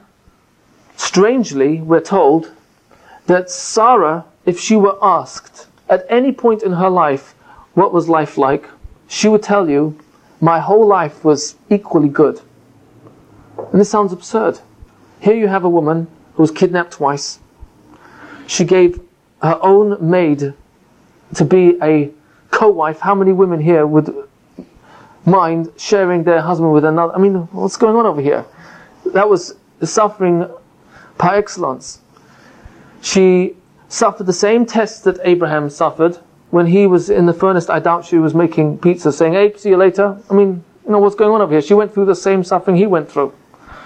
[0.96, 2.52] strangely, we're told
[3.26, 7.34] that Sarah, if she were asked at any point in her life
[7.74, 8.68] what was life like,
[9.08, 9.98] she would tell you
[10.40, 12.40] my whole life was equally good.
[13.70, 14.58] And this sounds absurd.
[15.20, 17.38] Here you have a woman who was kidnapped twice.
[18.46, 19.00] She gave
[19.42, 20.54] her own maid
[21.34, 22.10] to be a
[22.50, 23.00] co-wife.
[23.00, 24.14] How many women here would
[25.24, 27.14] mind sharing their husband with another?
[27.14, 28.44] I mean, what's going on over here?
[29.06, 30.48] That was suffering
[31.18, 32.00] par excellence.
[33.00, 33.56] She
[33.88, 36.18] suffered the same tests that Abraham suffered
[36.52, 39.70] when he was in the furnace, I doubt she was making pizza saying, hey, see
[39.70, 40.20] you later.
[40.28, 41.62] I mean, you know, what's going on over here?
[41.62, 43.32] She went through the same suffering he went through.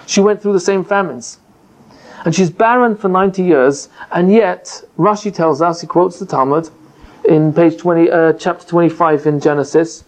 [0.07, 1.39] She went through the same famines.
[2.27, 6.69] And she's barren for 90 years, and yet, Rashi tells us, he quotes the Talmud,
[7.29, 10.03] in page 20, uh, chapter 25 in Genesis,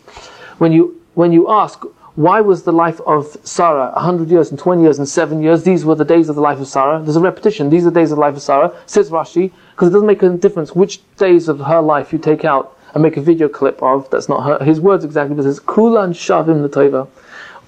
[0.59, 1.85] when you, when you ask,
[2.16, 5.62] why was the life of Sarah 100 years and 20 years and 7 years?
[5.62, 7.00] These were the days of the life of Sarah.
[7.00, 7.70] There's a repetition.
[7.70, 10.24] These are the days of the life of Sarah, says Rashi, because it doesn't make
[10.24, 13.81] a difference which days of her life you take out and make a video clip
[13.81, 14.11] of.
[14.11, 17.07] That's not her, his words exactly, but it says, Kulan Shavim Latova.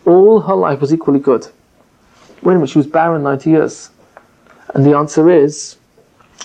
[0.06, 1.46] All her life was equally good.
[2.42, 3.90] Wait a minute, she was barren 90 years.
[4.74, 5.76] And the answer is,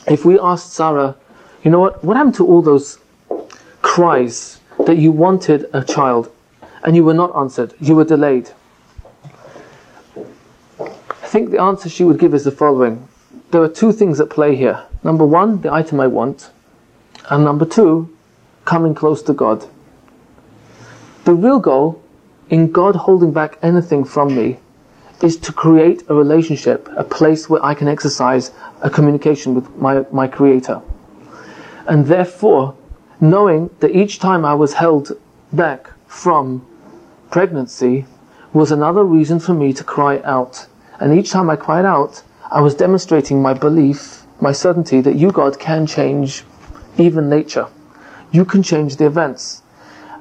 [0.08, 1.16] if we asked Sarah,
[1.64, 3.00] you know what, what happened to all those
[3.82, 6.32] cries that you wanted a child
[6.84, 8.52] and you were not answered, you were delayed?
[10.18, 13.08] I think the answer she would give is the following.
[13.52, 14.84] There are two things at play here.
[15.04, 16.52] Number one, the item I want,
[17.30, 18.16] and number two,
[18.64, 19.66] coming close to God.
[21.26, 22.02] The real goal
[22.50, 24.60] in God holding back anything from me
[25.22, 28.52] is to create a relationship, a place where I can exercise
[28.82, 30.82] a communication with my, my Creator.
[31.88, 32.76] And therefore,
[33.22, 35.12] knowing that each time I was held
[35.54, 36.66] back from
[37.32, 38.06] pregnancy
[38.54, 40.68] was another reason for me to cry out.
[41.00, 45.32] And each time I cried out, I was demonstrating my belief, my certainty that you,
[45.32, 46.44] God, can change
[46.98, 47.68] even nature.
[48.32, 49.62] You can change the events.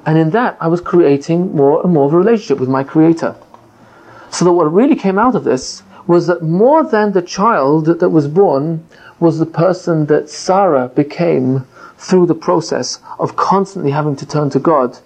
[0.07, 3.37] And in that, I was creating more and more of a relationship with my Creator.
[4.31, 8.09] So that what really came out of this was that more than the child that
[8.09, 8.85] was born
[9.21, 14.59] was the person that Sarah became through the process of constantly having to turn to
[14.59, 14.99] God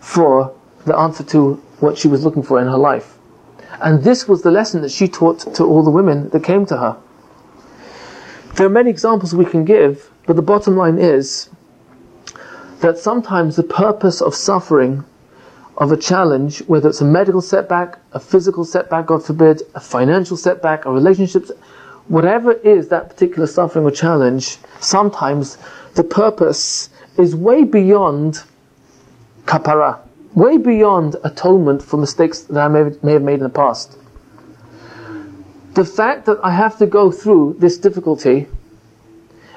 [0.00, 3.16] for the answer to what she was looking for in her life.
[3.80, 6.76] And this was the lesson that she taught to all the women that came to
[6.76, 6.96] her.
[8.54, 11.48] There are many examples we can give, but the bottom line is
[12.80, 15.04] that sometimes the purpose of suffering,
[15.76, 20.36] of a challenge, whether it's a medical setback, a physical setback, God forbid, a financial
[20.36, 21.48] setback, a relationship,
[22.08, 25.58] whatever is that particular suffering or challenge, sometimes
[25.94, 28.42] the purpose is way beyond
[29.46, 29.98] kapara,
[30.34, 33.98] way beyond atonement for mistakes that I may, may have made in the past.
[35.74, 38.46] The fact that I have to go through this difficulty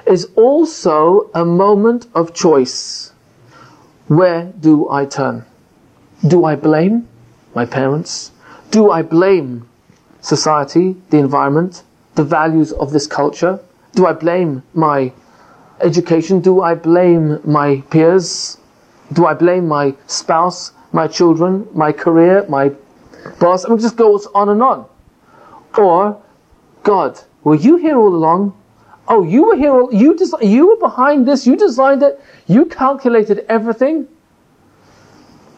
[0.04, 3.12] is also a moment of choice.
[4.08, 5.44] Where do I turn?
[6.26, 7.06] Do I blame
[7.54, 8.32] my parents?
[8.72, 9.68] Do I blame
[10.20, 11.84] society, the environment,
[12.16, 13.60] the values of this culture?
[13.94, 15.12] Do I blame my
[15.80, 16.40] education?
[16.40, 18.58] Do I blame my peers?
[19.12, 22.72] Do I blame my spouse, my children, my career, my
[23.38, 23.64] boss?
[23.64, 24.86] I mean, it just goes on and on.
[25.76, 26.20] Or,
[26.82, 28.54] God, were you here all along?
[29.06, 32.66] Oh, you were here, All, you, des- you were behind this, you designed it, you
[32.66, 34.08] calculated everything.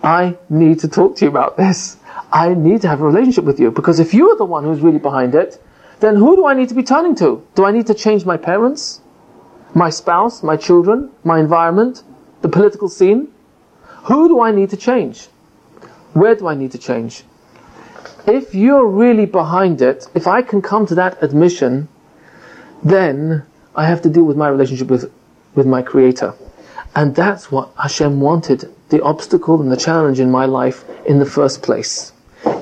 [0.02, 1.96] I need to talk to you about this.
[2.32, 4.80] I need to have a relationship with you because if you are the one who's
[4.80, 5.62] really behind it,
[6.00, 7.46] then who do I need to be turning to?
[7.54, 9.00] Do I need to change my parents,
[9.74, 12.02] my spouse, my children, my environment,
[12.40, 13.28] the political scene?
[14.04, 15.26] Who do I need to change?
[16.14, 17.24] Where do I need to change?
[18.26, 21.88] If you're really behind it, if I can come to that admission,
[22.82, 25.12] then I have to deal with my relationship with,
[25.54, 26.34] with my Creator.
[26.94, 31.26] And that's what Hashem wanted the obstacle and the challenge in my life in the
[31.26, 32.12] first place.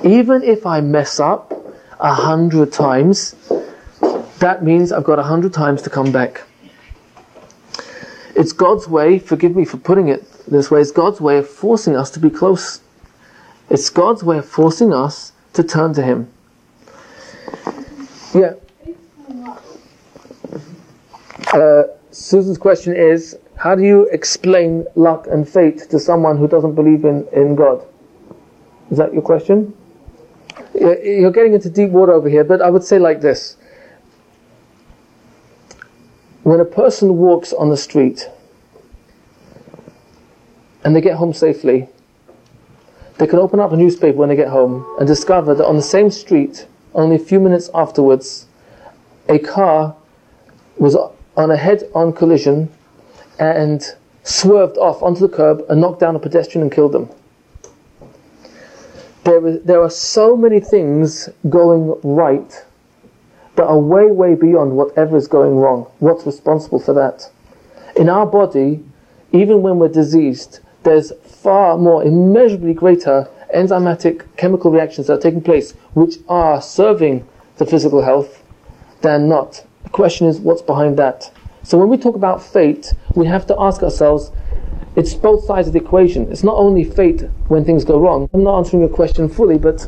[0.04, 1.52] Even if I mess up
[1.98, 3.34] a hundred times,
[4.38, 6.44] that means I've got a hundred times to come back.
[8.36, 11.96] It's God's way, forgive me for putting it this way, it's God's way of forcing
[11.96, 12.80] us to be close.
[13.70, 16.28] It's God's way of forcing us to turn to Him.
[18.34, 18.54] Yeah.
[21.52, 26.76] Uh, Susan's question is How do you explain luck and fate to someone who doesn't
[26.76, 27.84] believe in, in God?
[28.92, 29.74] Is that your question?
[30.74, 33.56] You're getting into deep water over here, but I would say like this.
[36.44, 38.30] When a person walks on the street
[40.84, 41.88] and they get home safely,
[43.18, 45.82] they can open up a newspaper when they get home and discover that on the
[45.82, 48.46] same street, only a few minutes afterwards,
[49.28, 49.96] a car
[50.76, 50.96] was
[51.36, 52.72] on a head-on collision
[53.38, 57.08] and swerved off onto the curb and knocked down a pedestrian and killed them.
[59.24, 62.64] There, is, there are so many things going right
[63.56, 65.90] that are way, way beyond whatever is going wrong.
[65.98, 67.30] What's responsible for that?
[67.96, 68.84] In our body,
[69.32, 75.42] even when we're diseased, there's far more, immeasurably greater enzymatic chemical reactions that are taking
[75.42, 78.42] place, which are serving the physical health,
[79.00, 79.64] than not.
[79.84, 81.30] The question is, what's behind that?
[81.68, 84.32] So when we talk about fate, we have to ask ourselves,
[84.96, 86.32] it's both sides of the equation.
[86.32, 88.26] It's not only fate when things go wrong.
[88.32, 89.86] I'm not answering your question fully, but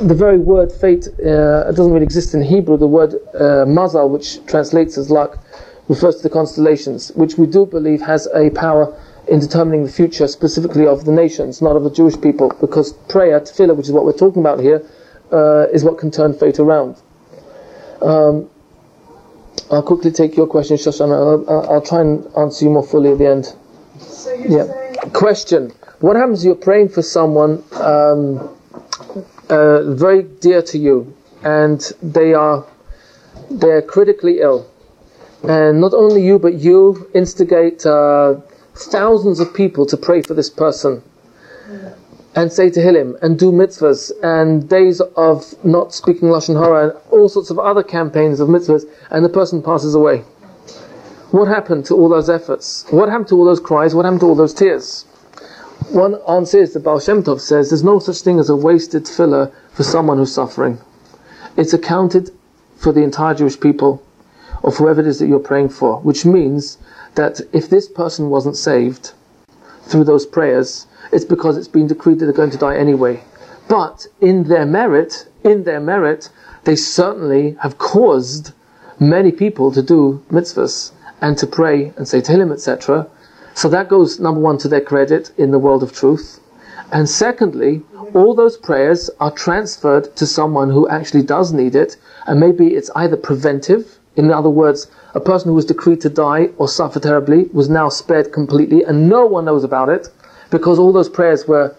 [0.00, 2.76] the very word fate uh, doesn't really exist in Hebrew.
[2.76, 5.38] The word uh, mazal, which translates as luck,
[5.86, 8.92] refers to the constellations, which we do believe has a power
[9.28, 13.38] in determining the future, specifically of the nations, not of the Jewish people, because prayer,
[13.38, 14.84] tefillah, which is what we're talking about here,
[15.30, 17.00] uh, is what can turn fate around.
[18.00, 18.50] Um,
[19.72, 21.48] I'll quickly take your question, Shoshana.
[21.48, 23.56] I'll, I'll, try and answer you more fully at the end.
[24.00, 24.66] So yeah.
[25.14, 26.40] Question: What happens?
[26.40, 28.50] If you're praying for someone um,
[29.48, 32.66] uh, very dear to you, and they are
[33.50, 34.68] they're critically ill,
[35.42, 38.34] and not only you, but you instigate uh,
[38.74, 41.02] thousands of people to pray for this person.
[42.34, 46.98] And say to Tehillim and do mitzvahs and days of not speaking lashon hara and
[47.10, 50.24] all sorts of other campaigns of mitzvahs, and the person passes away.
[51.30, 52.86] What happened to all those efforts?
[52.90, 53.94] What happened to all those cries?
[53.94, 55.04] What happened to all those tears?
[55.90, 59.06] One answer is that Baal Shem Tov says there's no such thing as a wasted
[59.06, 60.78] filler for someone who's suffering.
[61.56, 62.30] It's accounted
[62.76, 64.02] for the entire Jewish people,
[64.62, 66.78] or whoever it is that you're praying for, which means
[67.14, 69.12] that if this person wasn't saved
[69.82, 73.22] through those prayers, it's because it's been decreed that they're going to die anyway.
[73.68, 76.30] But in their merit, in their merit,
[76.64, 78.52] they certainly have caused
[78.98, 83.06] many people to do mitzvahs and to pray and say Tehillim, etc.
[83.54, 86.40] So that goes, number one, to their credit in the world of truth.
[86.90, 87.82] And secondly,
[88.14, 91.96] all those prayers are transferred to someone who actually does need it,
[92.26, 96.50] and maybe it's either preventive, in other words, a person who was decreed to die
[96.58, 100.08] or suffer terribly was now spared completely, and no one knows about it,
[100.52, 101.74] because all those prayers were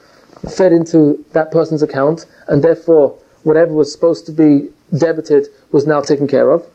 [0.58, 6.02] fed into that person's account, and therefore whatever was supposed to be debited was now
[6.02, 6.68] taken care of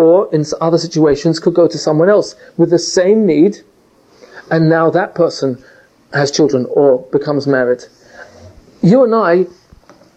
[0.00, 3.58] or in other situations could go to someone else with the same need,
[4.50, 5.62] and now that person
[6.14, 7.84] has children or becomes married.
[8.82, 9.46] You and I,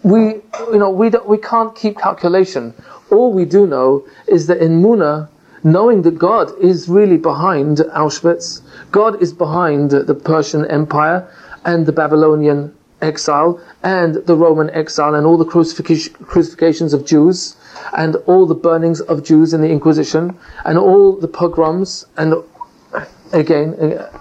[0.03, 0.41] we,
[0.71, 2.73] you know, we don't, we can't keep calculation.
[3.11, 5.29] All we do know is that emuna,
[5.63, 11.27] knowing that God is really behind Auschwitz, God is behind the Persian Empire
[11.65, 17.55] and the Babylonian exile and the Roman exile and all the crucifixions of Jews
[17.97, 22.35] and all the burnings of Jews in the Inquisition and all the pogroms and
[23.33, 24.19] again uh,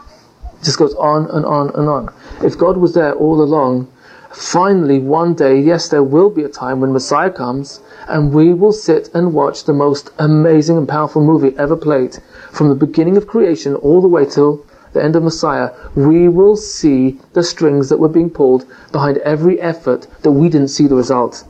[0.62, 2.12] just goes on and on and on.
[2.42, 3.91] If God was there all along,
[4.32, 8.72] finally one day, yes, there will be a time when Messiah comes and we will
[8.72, 12.18] sit and watch the most amazing and powerful movie ever played
[12.50, 16.56] from the beginning of creation all the way till the end of Messiah, we will
[16.56, 20.94] see the strings that were being pulled behind every effort that we didn't see the
[20.94, 21.44] result.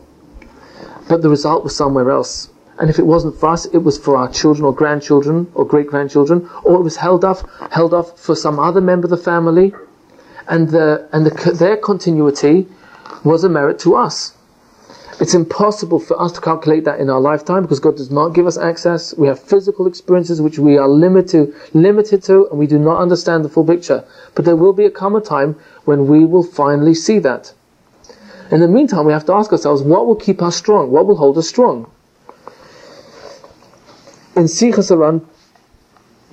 [1.08, 2.48] But the result was somewhere else.
[2.78, 5.88] And if it wasn't for us, it was for our children or grandchildren or great
[5.88, 9.74] grandchildren, or it was held off, held off for some other member of the family.
[10.48, 12.66] And, the, and the, their continuity
[13.24, 14.35] was a merit to us.
[15.20, 18.46] It's impossible for us to calculate that in our lifetime because God does not give
[18.46, 19.14] us access.
[19.16, 22.98] We have physical experiences which we are limited to, limited to, and we do not
[22.98, 24.05] understand the full picture.
[24.35, 27.52] But there will be a come a time when we will finally see that.
[28.50, 30.90] In the meantime, we have to ask ourselves, what will keep us strong?
[30.90, 31.88] What will hold us strong?
[34.35, 35.24] In Sichas HaRan,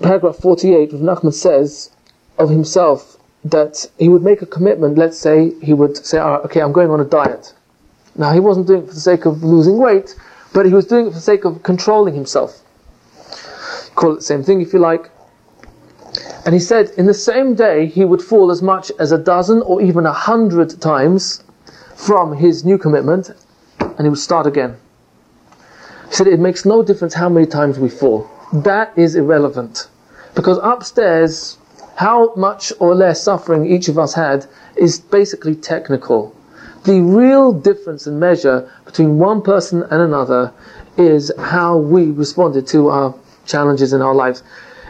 [0.02, 1.92] paragraph 48, Rav Nachman says
[2.40, 6.62] of himself that he would make a commitment, let's say he would say, ah, okay,
[6.62, 7.54] I'm going on a diet.
[8.16, 10.16] Now, he wasn't doing it for the sake of losing weight,
[10.54, 12.62] but he was doing it for the sake of controlling himself.
[13.96, 15.10] Call it the same thing if you like.
[16.46, 19.62] And he said, in the same day, he would fall as much as a dozen
[19.62, 21.44] or even a hundred times
[21.96, 23.30] from his new commitment,
[23.80, 24.76] and he would start again.
[26.10, 28.30] He said, it makes no difference how many times we fall.
[28.52, 29.88] That is irrelevant.
[30.34, 31.59] Because upstairs,
[32.00, 34.46] how much or less suffering each of us had
[34.78, 36.34] is basically technical.
[36.86, 40.54] The real difference in measure between one person and another
[40.96, 43.14] is how we responded to our
[43.46, 44.44] challenges in our lives.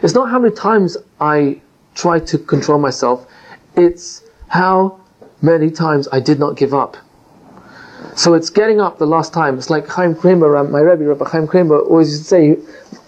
[0.04, 1.60] It's not how many times I
[1.96, 3.26] tried to control myself,
[3.74, 5.00] it's how
[5.42, 6.96] many times I did not give up.
[8.14, 9.58] So it's getting up the last time.
[9.58, 12.56] It's like Chaim Kramer, um, my Rebbe, Rabbi Chaim Kramer, always used to say,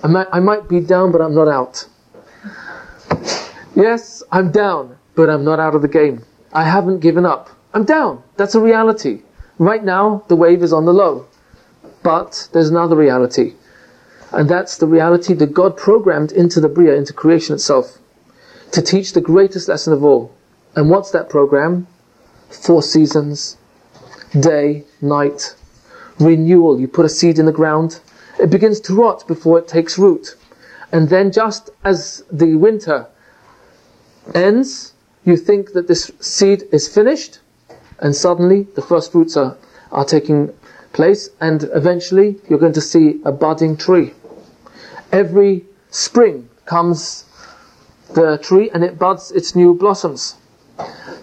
[0.02, 1.86] I might, I might be down, but I'm not out.
[3.74, 6.24] Yes, I'm down, but I'm not out of the game.
[6.52, 7.48] I haven't given up.
[7.72, 8.22] I'm down.
[8.36, 9.22] That's a reality.
[9.58, 11.26] Right now, the wave is on the low.
[12.02, 13.54] But there's another reality.
[14.30, 17.98] And that's the reality that God programmed into the Bria, into creation itself,
[18.72, 20.34] to teach the greatest lesson of all.
[20.76, 21.86] And what's that program?
[22.50, 23.56] Four seasons,
[24.38, 25.54] day, night,
[26.18, 26.78] renewal.
[26.78, 28.00] You put a seed in the ground,
[28.38, 30.34] it begins to rot before it takes root.
[30.90, 33.06] And then, just as the winter
[34.34, 34.92] ends,
[35.24, 37.40] you think that this seed is finished,
[37.98, 39.56] and suddenly the first fruits are,
[39.90, 40.52] are taking
[40.92, 44.12] place, and eventually you're going to see a budding tree.
[45.12, 47.24] Every spring comes
[48.14, 50.36] the tree and it buds its new blossoms.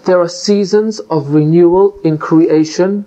[0.05, 3.05] There are seasons of renewal in creation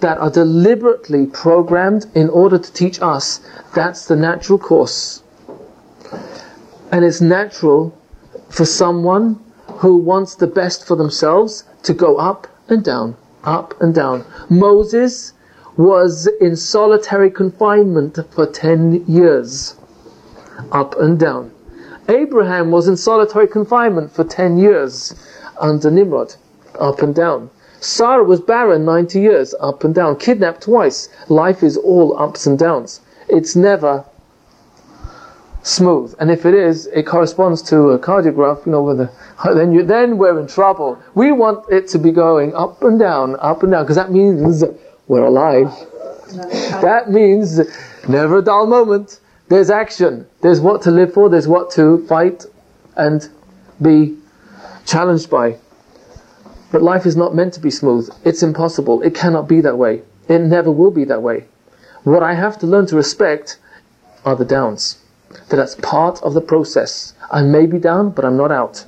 [0.00, 3.40] that are deliberately programmed in order to teach us
[3.74, 5.22] that's the natural course.
[6.90, 7.96] And it's natural
[8.50, 9.38] for someone
[9.78, 14.24] who wants the best for themselves to go up and down, up and down.
[14.50, 15.32] Moses
[15.76, 19.76] was in solitary confinement for 10 years,
[20.72, 21.50] up and down.
[22.08, 25.14] Abraham was in solitary confinement for 10 years
[25.58, 26.34] under Nimrod,
[26.78, 27.50] up and down.
[27.78, 31.08] Sarah was barren 90 years, up and down, kidnapped twice.
[31.28, 33.00] Life is all ups and downs.
[33.28, 34.04] It's never
[35.62, 36.14] smooth.
[36.18, 39.10] And if it is, it corresponds to a cardiograph, you know, with a,
[39.54, 40.98] then you, then we're in trouble.
[41.14, 44.64] We want it to be going up and down, up and down, because that means
[45.08, 45.72] we're alive.
[46.30, 47.58] That means
[48.08, 49.18] never a dull moment.
[49.48, 50.28] There's action.
[50.42, 51.28] There's what to live for.
[51.28, 52.46] There's what to fight
[52.96, 53.28] and
[53.82, 54.16] be
[54.86, 55.56] challenged by.
[56.70, 58.08] But life is not meant to be smooth.
[58.24, 59.02] It's impossible.
[59.02, 60.02] It cannot be that way.
[60.28, 61.46] It never will be that way.
[62.04, 63.58] What I have to learn to respect
[64.24, 64.98] are the downs.
[65.30, 67.14] That that's part of the process.
[67.30, 68.84] I may be down, but I'm not out.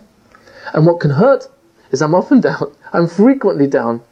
[0.75, 1.49] And what can hurt
[1.91, 2.75] is I'm often down.
[2.93, 4.03] I'm frequently down.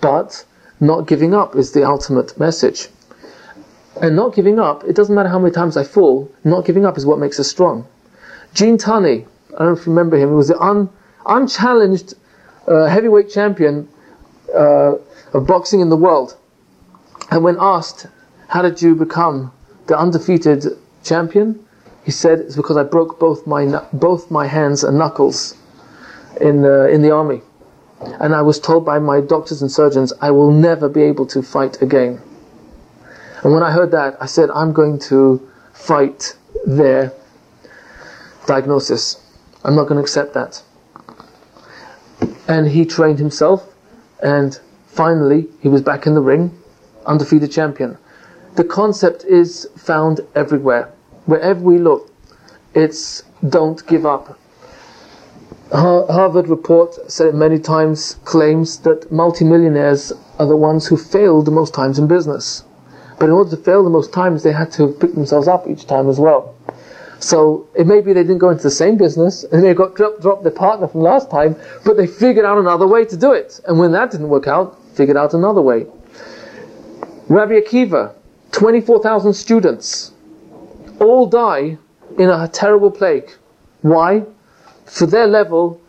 [0.00, 0.44] But
[0.80, 2.88] not giving up is the ultimate message.
[4.00, 6.98] And not giving up, it doesn't matter how many times I fall, not giving up
[6.98, 7.86] is what makes us strong.
[8.52, 10.90] Gene Tunney, I don't know if you remember him, he was the un,
[11.24, 12.14] unchallenged
[12.68, 13.88] uh, heavyweight champion
[14.54, 14.96] uh,
[15.32, 16.36] of boxing in the world.
[17.30, 18.06] And when asked,
[18.48, 19.52] how did you become
[19.86, 20.66] the undefeated
[21.02, 21.65] champion?
[22.06, 25.54] He said, it's because I broke both my, both my hands and knuckles
[26.40, 27.42] in, uh, in the army.
[28.00, 31.42] And I was told by my doctors and surgeons, I will never be able to
[31.42, 32.22] fight again.
[33.42, 37.12] And when I heard that, I said, I'm going to fight their
[38.46, 39.20] diagnosis.
[39.64, 40.62] I'm not going to accept that
[42.48, 43.74] and he trained himself,
[44.22, 46.56] and finally he was back in the ring,
[47.04, 47.98] undefeated champion.
[48.54, 50.92] The concept is found everywhere.
[51.26, 52.10] Wherever we look,
[52.74, 54.38] it's don't give up.
[55.72, 61.50] Harvard report said it many times claims that multimillionaires are the ones who fail the
[61.50, 62.62] most times in business.
[63.18, 65.86] But in order to fail the most times, they had to pick themselves up each
[65.86, 66.54] time as well.
[67.18, 70.20] So it may be they didn't go into the same business and they got dropped,
[70.20, 73.58] dropped their partner from last time, but they figured out another way to do it.
[73.66, 75.86] And when that didn't work out, figured out another way.
[77.28, 78.14] Rabbi Akiva,
[78.52, 80.12] 24,000 students,
[81.00, 81.78] all die
[82.18, 83.30] in a terrible plague.
[83.82, 84.24] Why?
[84.84, 85.80] For their level,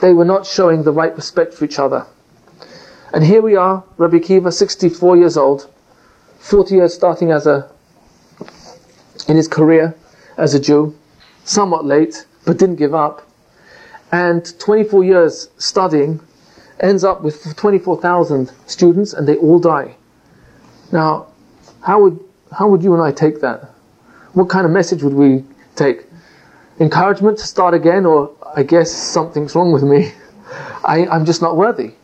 [0.00, 2.06] they were not showing the right respect for each other.
[3.12, 5.68] And here we are, Rabbi Akiva, 64 years old,
[6.38, 7.68] 40 years starting as a,
[9.26, 9.96] in his career,
[10.36, 10.96] as a Jew,
[11.44, 13.26] somewhat late, but didn't give up,
[14.12, 16.20] and 24 years studying,
[16.78, 19.96] ends up with 24,000 students, and they all die.
[20.92, 21.26] Now,
[21.82, 22.20] how would,
[22.56, 23.69] how would you and I take that?
[24.32, 26.06] What kind of message would we take?
[26.78, 30.12] Encouragement to start again, or I guess something's wrong with me.
[30.84, 31.94] I, I'm just not worthy.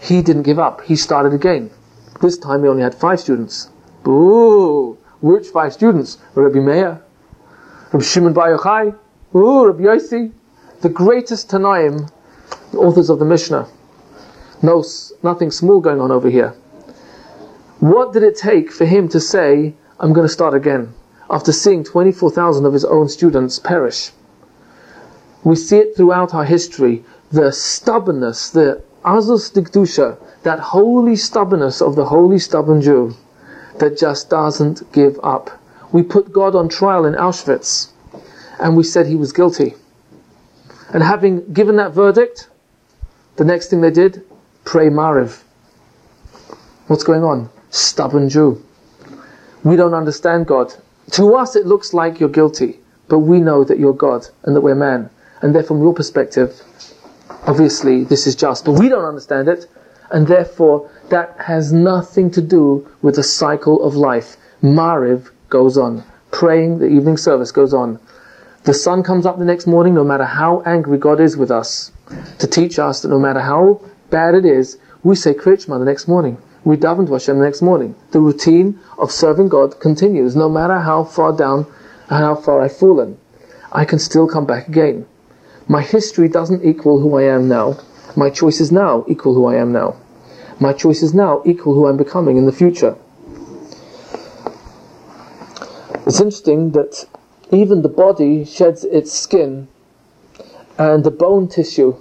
[0.00, 0.82] He didn't give up.
[0.82, 1.70] He started again.
[2.20, 3.68] This time he only had five students.
[4.04, 4.96] Boo!
[5.20, 6.18] Which five students?
[6.34, 7.02] Rabbi Meir,
[7.92, 8.96] Rabbi Shimon Bar Yochai,
[9.34, 10.32] ooh, Rabbi Yossi,
[10.80, 12.10] the greatest Tanaim,
[12.72, 13.68] the authors of the Mishnah.
[14.62, 14.84] No,
[15.22, 16.54] nothing small going on over here.
[17.80, 20.94] What did it take for him to say, I'm going to start again,
[21.30, 24.12] after seeing 24,000 of his own students perish?
[25.44, 31.96] We see it throughout our history, the stubbornness, the azus dikdusha, that holy stubbornness of
[31.96, 33.14] the holy stubborn Jew
[33.78, 35.60] that just doesn't give up
[35.92, 37.90] we put God on trial in Auschwitz
[38.58, 39.74] and we said he was guilty.
[40.92, 42.48] And having given that verdict,
[43.36, 44.24] the next thing they did,
[44.64, 45.42] pray Mariv.
[46.86, 47.48] What's going on?
[47.70, 48.64] Stubborn Jew.
[49.64, 50.74] We don't understand God.
[51.12, 54.60] To us, it looks like you're guilty, but we know that you're God and that
[54.60, 55.10] we're man.
[55.42, 56.60] And therefore, from your perspective,
[57.46, 58.64] obviously, this is just.
[58.64, 59.66] But we don't understand it,
[60.10, 64.36] and therefore, that has nothing to do with the cycle of life.
[64.62, 66.04] Mariv goes on.
[66.30, 67.98] Praying, the evening service goes on.
[68.64, 71.90] The sun comes up the next morning, no matter how angry God is with us,
[72.38, 73.80] to teach us that no matter how
[74.10, 76.36] bad it is, we say Kriyat Shema the next morning.
[76.64, 77.94] We daven to Hashem the next morning.
[78.10, 81.66] The routine of serving God continues, no matter how far down
[82.10, 83.18] and how far I've fallen.
[83.72, 85.06] I can still come back again.
[85.68, 87.78] My history doesn't equal who I am now.
[88.16, 89.96] My choices now equal who I am now.
[90.58, 92.96] My choices now equal who I'm becoming in the future.
[96.06, 97.06] It's interesting that
[97.52, 99.68] even the body sheds its skin
[100.76, 101.96] and the bone tissue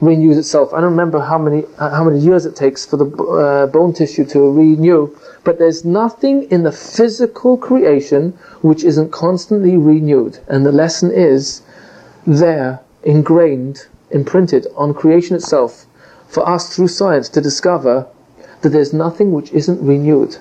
[0.00, 0.72] renews itself.
[0.72, 4.24] I don't remember how many how many years it takes for the uh, bone tissue
[4.26, 8.32] to renew, but there's nothing in the physical creation
[8.62, 10.38] which isn't constantly renewed.
[10.48, 11.62] And the lesson is
[12.26, 15.86] there, ingrained, imprinted on creation itself,
[16.28, 18.06] for us through science to discover
[18.62, 20.36] that there's nothing which isn't renewed.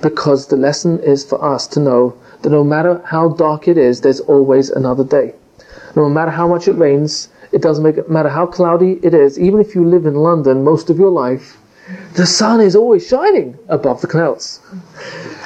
[0.00, 4.00] Because the lesson is for us to know that no matter how dark it is,
[4.00, 5.34] there's always another day.
[5.96, 9.60] No matter how much it rains, it doesn't make, matter how cloudy it is, even
[9.60, 11.56] if you live in London most of your life,
[12.14, 14.60] the sun is always shining above the clouds.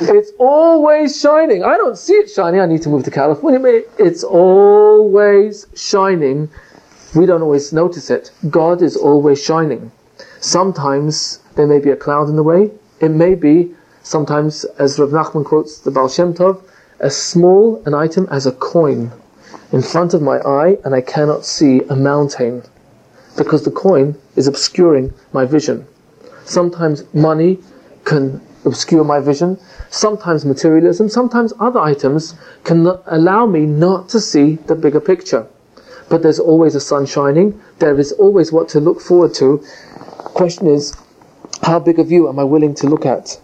[0.01, 1.63] It's always shining.
[1.63, 2.61] I don't see it shining.
[2.61, 3.83] I need to move to California.
[3.99, 6.49] It's always shining.
[7.15, 8.33] We don't always notice it.
[8.51, 9.93] God is always shining.
[10.41, 12.73] Sometimes there may be a cloud in the way.
[13.01, 16.61] It may be, sometimes, as Rav Nachman quotes the Baal Shem Tov,
[16.99, 19.13] as small an item as a coin
[19.73, 22.63] in front of my eye and I cannot see a mountain
[23.37, 25.87] because the coin is obscuring my vision.
[26.45, 27.59] Sometimes money
[28.05, 29.59] can obscure my vision.
[29.91, 35.47] Sometimes materialism, sometimes other items can allow me not to see the bigger picture.
[36.11, 37.59] But there's always a sun shining.
[37.79, 39.65] There is always what to look forward to.
[40.19, 40.95] Question is,
[41.63, 43.41] how big a view am I willing to look at?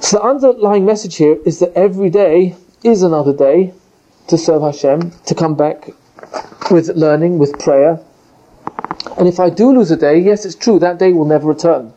[0.00, 3.72] So the underlying message here is that every day is another day
[4.28, 5.90] to serve Hashem, to come back
[6.70, 8.00] with learning, with prayer.
[9.18, 11.92] And if I do lose a day, yes, it's true, that day will never return.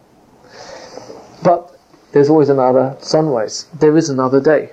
[1.44, 1.78] But
[2.12, 3.68] there's always another sunrise.
[3.80, 4.72] There is another day.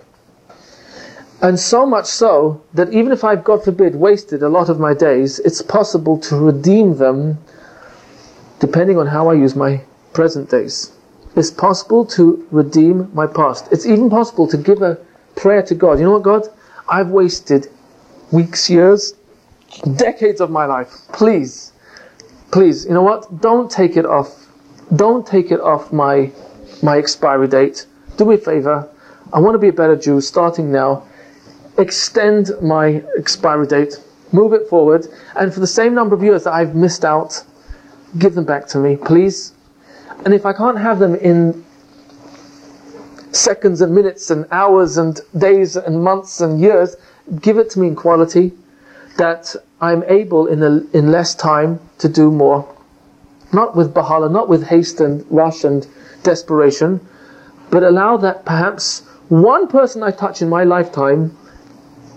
[1.42, 4.94] And so much so that even if I've, God forbid, wasted a lot of my
[4.94, 7.38] days, it's possible to redeem them
[8.60, 9.82] depending on how I use my
[10.12, 10.92] present days.
[11.34, 13.66] It's possible to redeem my past.
[13.72, 14.98] It's even possible to give a
[15.34, 15.98] prayer to God.
[15.98, 16.48] You know what, God?
[16.88, 17.68] I've wasted
[18.30, 19.14] weeks, years,
[19.96, 20.92] decades of my life.
[21.12, 21.72] Please,
[22.50, 23.40] please, you know what?
[23.40, 24.46] Don't take it off.
[24.94, 26.30] Don't take it off my
[26.82, 27.86] my expiry date.
[28.16, 28.88] Do me a favor.
[29.32, 31.04] I want to be a better Jew starting now.
[31.78, 33.98] Extend my expiry date.
[34.32, 35.06] Move it forward.
[35.36, 37.42] And for the same number of years that I've missed out,
[38.18, 39.52] give them back to me, please.
[40.24, 41.64] And if I can't have them in
[43.32, 46.96] seconds and minutes and hours and days and months and years.
[47.40, 48.52] Give it to me in quality
[49.16, 52.68] that I'm able in, a, in less time to do more.
[53.52, 55.86] Not with bahala, not with haste and rush and
[56.22, 57.00] desperation,
[57.70, 61.36] but allow that perhaps one person I touch in my lifetime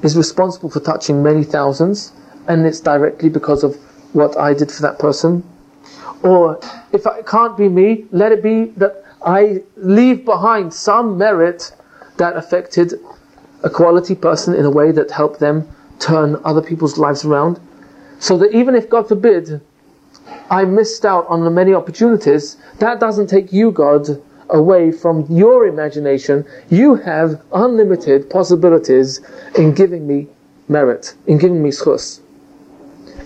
[0.03, 2.11] is responsible for touching many thousands,
[2.47, 3.75] and it's directly because of
[4.13, 5.43] what I did for that person.
[6.23, 6.59] Or
[6.91, 11.71] if it can't be me, let it be that I leave behind some merit
[12.17, 12.93] that affected
[13.63, 15.67] a quality person in a way that helped them
[15.99, 17.59] turn other people's lives around.
[18.19, 19.61] So that even if, God forbid,
[20.49, 25.65] I missed out on the many opportunities, that doesn't take you, God, away from your
[25.67, 26.45] imagination.
[26.69, 29.21] You have unlimited possibilities
[29.55, 30.27] in giving me
[30.67, 32.21] merit, in giving me schus.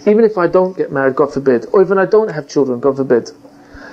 [0.08, 2.98] Even if I don't get married, God forbid, or even I don't have children, God
[2.98, 3.32] forbid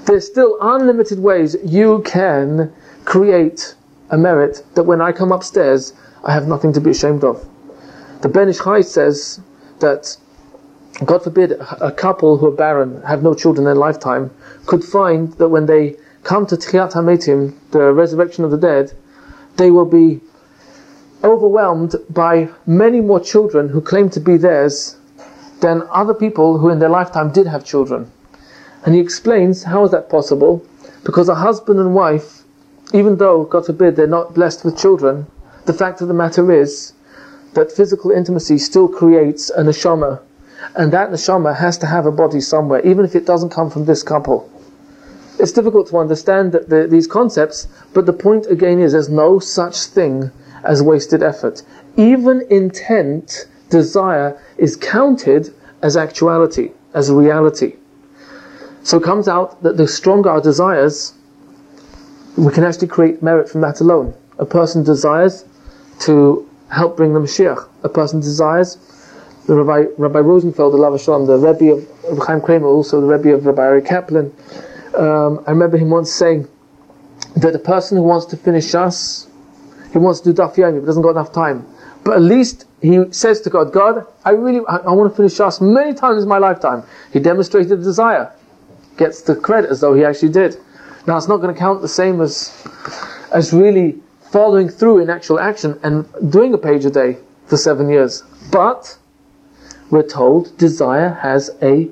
[0.06, 2.72] there's still unlimited ways you can
[3.04, 3.74] create
[4.10, 5.92] a merit that when I come upstairs,
[6.24, 7.46] I have nothing to be ashamed of.
[8.22, 9.40] The Ben Ish Chai says
[9.80, 10.16] that,
[11.04, 14.30] God forbid, a couple who are barren, have no children in their lifetime,
[14.66, 18.92] could find that when they come to Tchiyat HaMetim, the resurrection of the dead,
[19.56, 20.20] they will be
[21.24, 24.96] overwhelmed by many more children who claim to be theirs
[25.60, 28.10] than other people who in their lifetime did have children.
[28.86, 30.64] And he explains how is that possible?
[31.04, 32.44] Because a husband and wife,
[32.94, 35.26] even though, God forbid, they're not blessed with children,
[35.64, 36.92] the fact of the matter is
[37.54, 40.20] that physical intimacy still creates a neshama.
[40.76, 43.86] And that neshama has to have a body somewhere, even if it doesn't come from
[43.86, 44.48] this couple.
[45.40, 49.78] It's difficult to understand the, these concepts, but the point again is there's no such
[49.78, 50.30] thing
[50.62, 51.64] as wasted effort.
[51.96, 57.74] Even intent, desire, is counted as actuality, as reality.
[58.86, 61.12] So it comes out that the stronger our desires,
[62.36, 64.14] we can actually create merit from that alone.
[64.38, 65.44] A person desires
[66.02, 67.68] to help bring the Mashiach.
[67.82, 68.78] A person desires,
[69.48, 73.34] the Rabbi, Rabbi Rosenfeld, the Lava Shalom, the Rebbe of Chaim Kramer, also the Rebbe
[73.34, 74.32] of Rabbi Aryeh Kaplan,
[74.96, 76.46] um, I remember him once saying
[77.38, 79.26] that a person who wants to finish Shas,
[79.90, 81.66] he wants to do Daf Yomi, but doesn't got enough time.
[82.04, 85.32] But at least he says to God, God, I really, I, I want to finish
[85.32, 86.84] Shas many times in my lifetime.
[87.12, 88.32] He demonstrated the desire.
[88.96, 90.56] Gets the credit as though he actually did.
[91.06, 92.52] Now it's not going to count the same as,
[93.32, 97.88] as really following through in actual action and doing a page a day for seven
[97.88, 98.22] years.
[98.50, 98.98] But,
[99.90, 101.88] we're told desire has a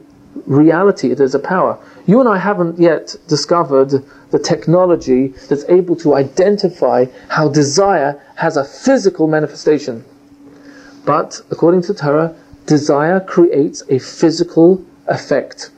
[0.46, 1.78] reality, it has a power.
[2.06, 3.92] You and I haven't yet discovered
[4.30, 10.04] the technology that's able to identify how desire has a physical manifestation.
[11.04, 12.34] But according to Torah,
[12.66, 15.70] desire creates a physical effect.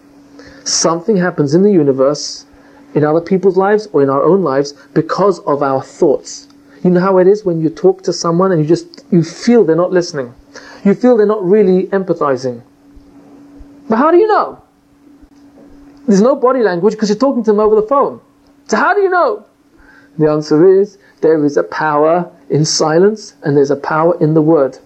[0.66, 2.44] Something happens in the universe,
[2.96, 6.48] in other people's lives or in our own lives, because of our thoughts.
[6.82, 9.64] You know how it is when you talk to someone and you just you feel
[9.64, 10.34] they're not listening.
[10.84, 12.62] You feel they're not really empathizing.
[13.88, 14.60] But how do you know?
[16.08, 18.20] There's no body language because you're talking to them over the phone.
[18.66, 19.46] So how do you know?
[20.18, 24.42] The answer is there is a power in silence and there's a power in the
[24.42, 24.78] word.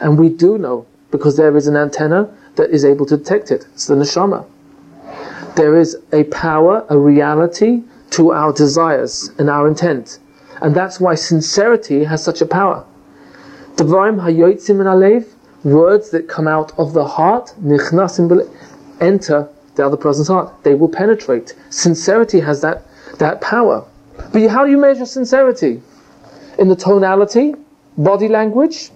[0.00, 3.66] And we do know because there is an antenna that is able to detect it.
[3.74, 4.46] It's the neshama.
[5.56, 10.18] There is a power, a reality to our desires and our intent.
[10.60, 12.84] And that's why sincerity has such a power.
[13.76, 15.26] Alev,
[15.64, 18.48] words that come out of the heart, nichnasim
[19.00, 20.52] enter the other person's heart.
[20.62, 21.54] They will penetrate.
[21.70, 22.82] Sincerity has that,
[23.18, 23.86] that power.
[24.32, 25.80] But how do you measure sincerity?
[26.58, 27.54] In the tonality,
[27.96, 28.90] body language?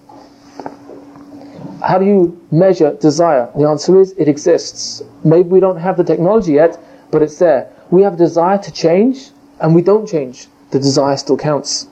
[1.85, 3.47] How do you measure desire?
[3.55, 5.03] The answer is it exists.
[5.23, 6.79] Maybe we don't have the technology yet,
[7.11, 7.71] but it's there.
[7.91, 9.29] We have a desire to change,
[9.59, 10.47] and we don't change.
[10.71, 11.87] The desire still counts.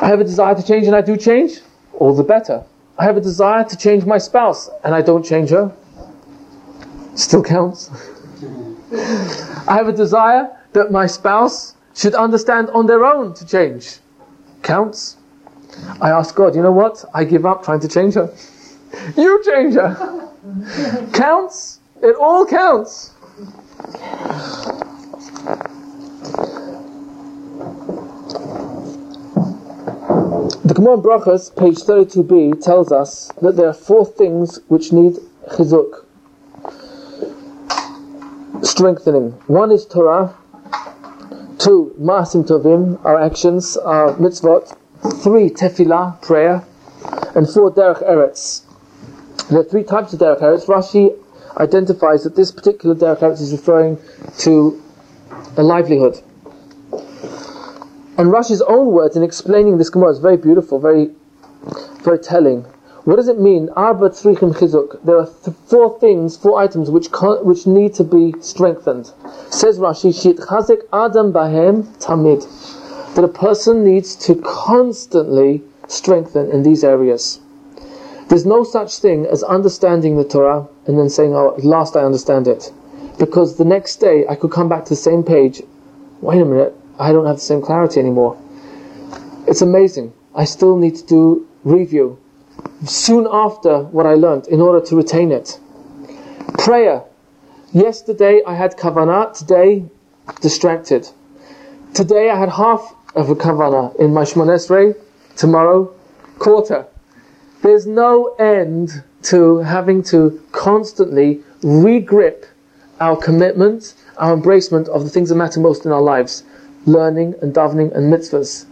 [0.00, 1.60] I have a desire to change and I do change,
[1.94, 2.64] all the better.
[2.98, 5.72] I have a desire to change my spouse and I don't change her,
[7.14, 7.90] still counts.
[9.66, 13.98] I have a desire that my spouse should understand on their own to change,
[14.62, 15.16] counts.
[16.00, 17.04] I ask God, you know what?
[17.14, 18.32] I give up trying to change her.
[19.16, 20.30] You change her.
[21.12, 21.80] counts.
[22.02, 23.10] It all counts.
[30.64, 35.16] The Gemara Brachas, page 32b, tells us that there are four things which need
[35.48, 36.04] chizuk,
[38.62, 39.32] strengthening.
[39.46, 40.34] One is Torah,
[41.58, 44.76] two, Maasim Tovim, our actions, our mitzvot,
[45.10, 46.64] three, Tefillah, prayer,
[47.34, 48.62] and four, Derech Eretz.
[49.48, 50.66] There are three types of Derech Eretz.
[50.66, 51.16] Rashi
[51.58, 53.98] identifies that this particular Derech Eretz is referring
[54.38, 54.82] to
[55.56, 56.20] a livelihood.
[58.16, 61.10] And Rashi's own words in explaining this Gemara is very beautiful, very,
[62.02, 62.64] very telling.
[63.04, 63.68] What does it mean?
[63.76, 65.04] Arba tzrichim chizuk.
[65.04, 67.08] There are th- four things, four items which
[67.42, 69.12] which need to be strengthened.
[69.50, 72.46] Says Rashi, shit chazik adam bahem tamid.
[73.14, 77.40] That a person needs to constantly strengthen in these areas.
[78.28, 82.04] There's no such thing as understanding the Torah and then saying, "Oh, at last I
[82.04, 82.72] understand it,"
[83.18, 85.62] because the next day I could come back to the same page.
[86.20, 88.36] Wait a minute, I don't have the same clarity anymore.
[89.46, 90.12] It's amazing.
[90.34, 92.16] I still need to do review
[92.84, 95.58] soon after what I learned in order to retain it.
[96.58, 97.02] Prayer.
[97.72, 99.84] Yesterday I had kavanah, today
[100.40, 101.08] distracted.
[101.92, 104.96] Today I had half of a kavanah in my Shmonesrei,
[105.36, 105.92] tomorrow
[106.38, 106.86] quarter.
[107.62, 112.46] There's no end to having to constantly regrip
[113.00, 116.44] our commitment, our embracement of the things that matter most in our lives
[116.86, 118.66] learning and davening and mitzvahs.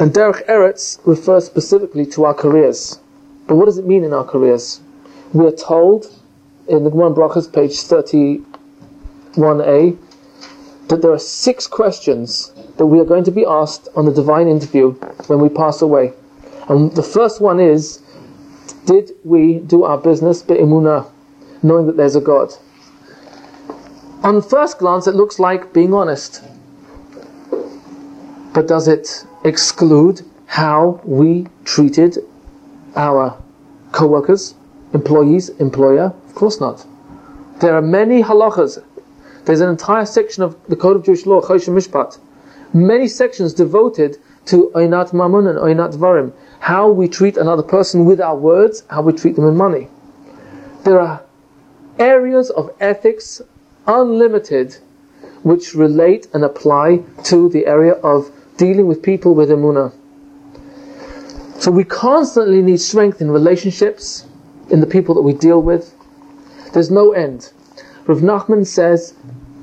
[0.00, 2.98] And Derech Eretz refers specifically to our careers.
[3.46, 4.80] But what does it mean in our careers?
[5.32, 6.12] We are told
[6.68, 9.96] in the Gemara Brachas, page 31a,
[10.88, 14.48] that there are six questions that we are going to be asked on the divine
[14.48, 14.92] interview
[15.26, 16.12] when we pass away.
[16.68, 18.00] And the first one is,
[18.84, 21.10] did we do our business be'emunah,
[21.62, 22.52] knowing that there's a God?
[24.22, 26.42] On first glance, it looks like being honest.
[28.52, 32.18] But does it exclude how we treated
[32.96, 33.36] our
[33.92, 34.54] co workers,
[34.94, 36.12] employees, employer?
[36.28, 36.86] Of course not.
[37.60, 38.82] There are many halachas.
[39.46, 42.18] There's an entire section of the Code of Jewish Law, Choshen Mishpat.
[42.74, 46.32] Many sections devoted to Oinat Mamun and Oinat Varim.
[46.58, 49.88] How we treat another person with our words, how we treat them in money.
[50.82, 51.22] There are
[51.98, 53.40] areas of ethics
[53.86, 54.78] unlimited,
[55.44, 59.92] which relate and apply to the area of dealing with people with emuna.
[61.60, 64.26] So we constantly need strength in relationships,
[64.70, 65.94] in the people that we deal with.
[66.72, 67.52] There's no end.
[68.06, 69.14] Rav Nachman says,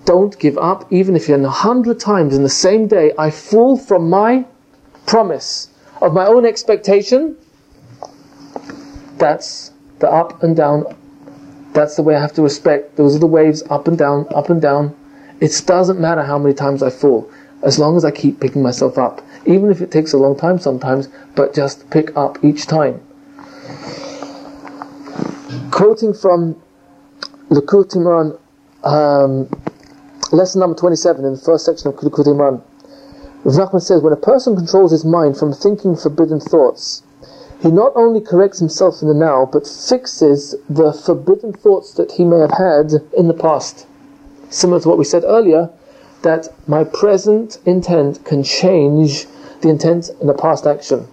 [0.06, 3.78] don't give up, even if you're a hundred times in the same day, I fall
[3.78, 4.46] from my
[5.06, 5.70] promise
[6.02, 7.38] of my own expectation,
[9.18, 10.84] that's the up and down.
[11.74, 12.98] That's the way I have to respect.
[12.98, 14.96] Those are the waves up and down, up and down.
[15.40, 17.32] It doesn't matter how many times I fall,
[17.64, 19.22] as long as I keep picking myself up.
[19.46, 23.02] Even if it takes a long time sometimes, but just pick up each time.
[25.72, 26.62] Quoting from
[27.50, 28.40] Likutei Moharan,
[28.84, 29.63] um,
[30.36, 32.62] lesson number 27 in the first section of Moharan,
[33.44, 37.04] Rav Nachman says, when a person controls his mind from thinking forbidden thoughts,
[37.62, 42.26] he not only corrects himself in the now, but fixes the forbidden thoughts that he
[42.26, 43.86] may have had in the past.
[44.50, 45.70] Similar to what we said earlier,
[46.24, 49.28] that my present intent can change
[49.62, 51.08] the intent in the past action.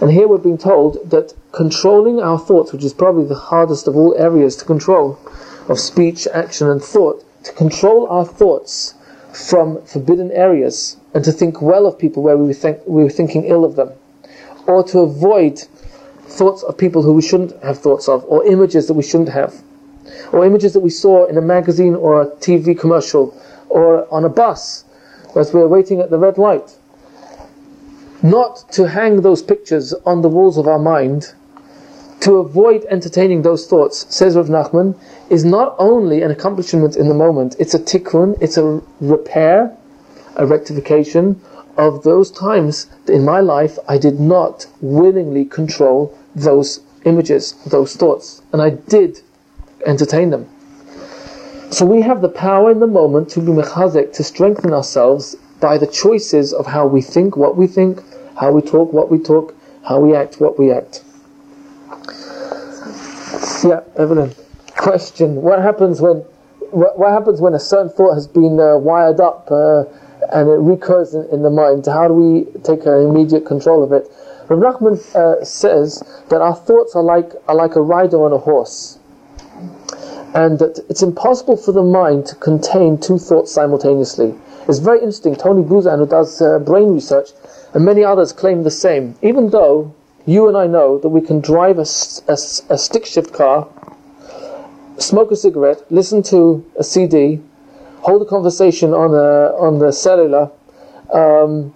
[0.00, 3.96] And here we're being told that controlling our thoughts, which is probably the hardest of
[3.96, 5.18] all areas to control,
[5.68, 8.94] of speech, action, and thought, to control our thoughts
[9.32, 13.10] from forbidden areas and to think well of people where we were, think, we were
[13.10, 13.90] thinking ill of them,
[14.66, 15.58] or to avoid
[16.22, 19.62] thoughts of people who we shouldn't have thoughts of, or images that we shouldn't have,
[20.32, 23.36] or images that we saw in a magazine or a TV commercial,
[23.68, 24.84] or on a bus
[25.36, 26.76] as we were waiting at the red light.
[28.22, 31.32] Not to hang those pictures on the walls of our mind,
[32.22, 34.96] to avoid entertaining those thoughts, says Rav Nachman,
[35.28, 39.76] is not only an accomplishment in the moment, it's a tikkun, it's a repair,
[40.36, 41.40] a rectification
[41.76, 48.40] of those times in my life I did not willingly control those images, those thoughts,
[48.52, 49.20] and I did
[49.84, 50.48] entertain them.
[51.70, 55.76] So we have the power in the moment to be mechazek, to strengthen ourselves by
[55.76, 58.00] the choices of how we think, what we think,
[58.36, 59.56] how we talk, what we talk,
[59.88, 61.02] how we act, what we act.
[63.64, 64.34] Yeah, Evelyn.
[64.76, 66.16] Question: What happens when
[66.72, 69.84] what, what happens when a certain thought has been uh, wired up uh,
[70.32, 71.86] and it recurs in, in, the mind?
[71.86, 74.10] How do we take immediate control of it?
[74.48, 78.38] Rav Nachman uh, says that our thoughts are like are like a rider on a
[78.38, 78.98] horse,
[80.34, 84.34] and that it's impossible for the mind to contain two thoughts simultaneously.
[84.66, 85.36] It's very interesting.
[85.36, 87.30] Tony Buzan, who does uh, brain research,
[87.74, 89.14] and many others claim the same.
[89.22, 89.94] Even though
[90.26, 91.86] you and I know that we can drive a,
[92.28, 93.68] a, a stick shift car
[94.98, 97.40] smoke a cigarette, listen to a CD,
[98.00, 100.50] hold a conversation on a, on the cellular,
[101.12, 101.74] um,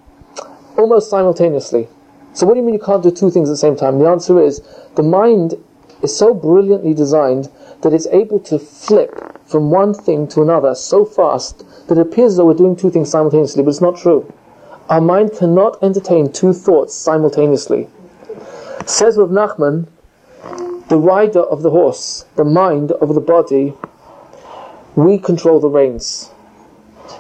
[0.77, 1.89] almost simultaneously.
[2.35, 3.99] So what do you mean you can't do two things at the same time?
[3.99, 4.61] The answer is
[4.95, 5.55] the mind
[6.03, 7.49] is so brilliantly designed
[7.83, 12.33] that it's able to flip from one thing to another so fast that it appears
[12.33, 14.31] as though we're doing two things simultaneously, but it's not true.
[14.89, 17.89] Our mind cannot entertain two thoughts simultaneously.
[18.87, 19.89] Says Rav Nachman,
[20.89, 23.75] the rider of the horse, the mind of the body,
[24.95, 26.31] we control the reins.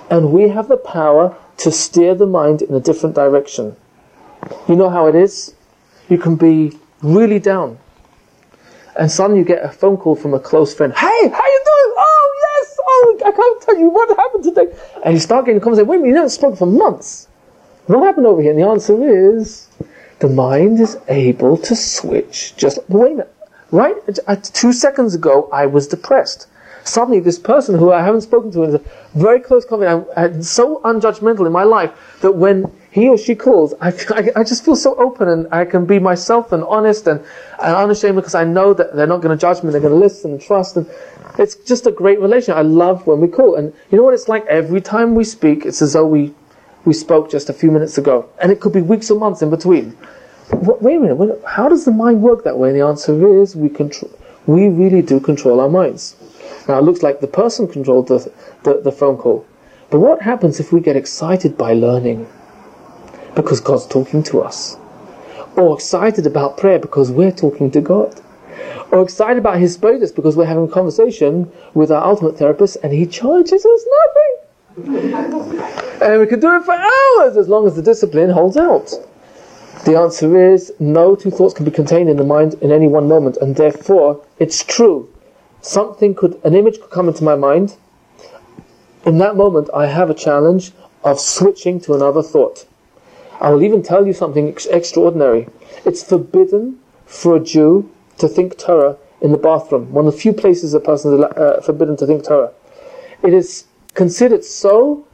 [0.08, 3.74] And we have the power to steer the mind in a different direction.
[4.68, 5.56] You know how it is?
[6.08, 7.78] You can be really down.
[8.96, 10.92] And suddenly you get a phone call from a close friend.
[10.92, 11.94] Hey, how you doing?
[11.98, 12.78] Oh, yes.
[12.80, 14.72] Oh, I can't tell you what happened today.
[15.04, 15.88] And you start getting a conversation.
[15.88, 17.26] Wait a minute, you haven't spoken for months.
[17.86, 18.52] What happened over here?
[18.52, 18.94] And the answer
[19.34, 19.66] is
[20.18, 22.54] the mind is able to switch.
[22.56, 23.18] Just wait.
[23.70, 23.96] Right
[24.26, 26.46] uh, two seconds ago, I was depressed.
[26.84, 28.80] Suddenly, this person who I haven't spoken to in a
[29.14, 31.90] very close contact, I'm so unjudgmental in my life
[32.20, 35.64] that when he or she calls, I, I, I, just feel so open and I
[35.64, 37.20] can be myself and honest and,
[37.60, 39.98] and unashamed because I know that they're not going to judge me, they're going to
[39.98, 40.76] listen and trust.
[40.76, 40.88] And
[41.38, 42.54] it's just a great relation.
[42.54, 43.56] I love when we call.
[43.56, 44.46] And you know what it's like?
[44.46, 46.34] Every time we speak, it's as though we,
[46.86, 48.28] we spoke just a few minutes ago.
[48.40, 49.96] And it could be weeks or months in between
[50.52, 52.70] wait a minute, how does the mind work that way?
[52.70, 54.10] And the answer is we control,
[54.46, 56.16] we really do control our minds.
[56.68, 58.32] Now it looks like the person controlled the,
[58.62, 59.46] the, the phone call.
[59.90, 62.28] But what happens if we get excited by learning?
[63.34, 64.76] Because God's talking to us.
[65.56, 68.20] Or excited about prayer because we're talking to God.
[68.90, 73.06] Or excited about hisbodedus because we're having a conversation with our ultimate therapist and He
[73.06, 74.45] charges us nothing.
[74.76, 78.92] And we can do it for hours as long as the discipline holds out.
[79.84, 83.08] The answer is no two thoughts can be contained in the mind in any one
[83.08, 85.08] moment, and therefore it's true.
[85.62, 87.76] Something could, an image could come into my mind.
[89.04, 90.72] In that moment, I have a challenge
[91.04, 92.66] of switching to another thought.
[93.40, 95.48] I will even tell you something ex- extraordinary.
[95.84, 99.92] It's forbidden for a Jew to think Torah in the bathroom.
[99.92, 102.52] One of the few places a person is uh, forbidden to think Torah.
[103.22, 103.66] It is
[103.96, 105.04] considered so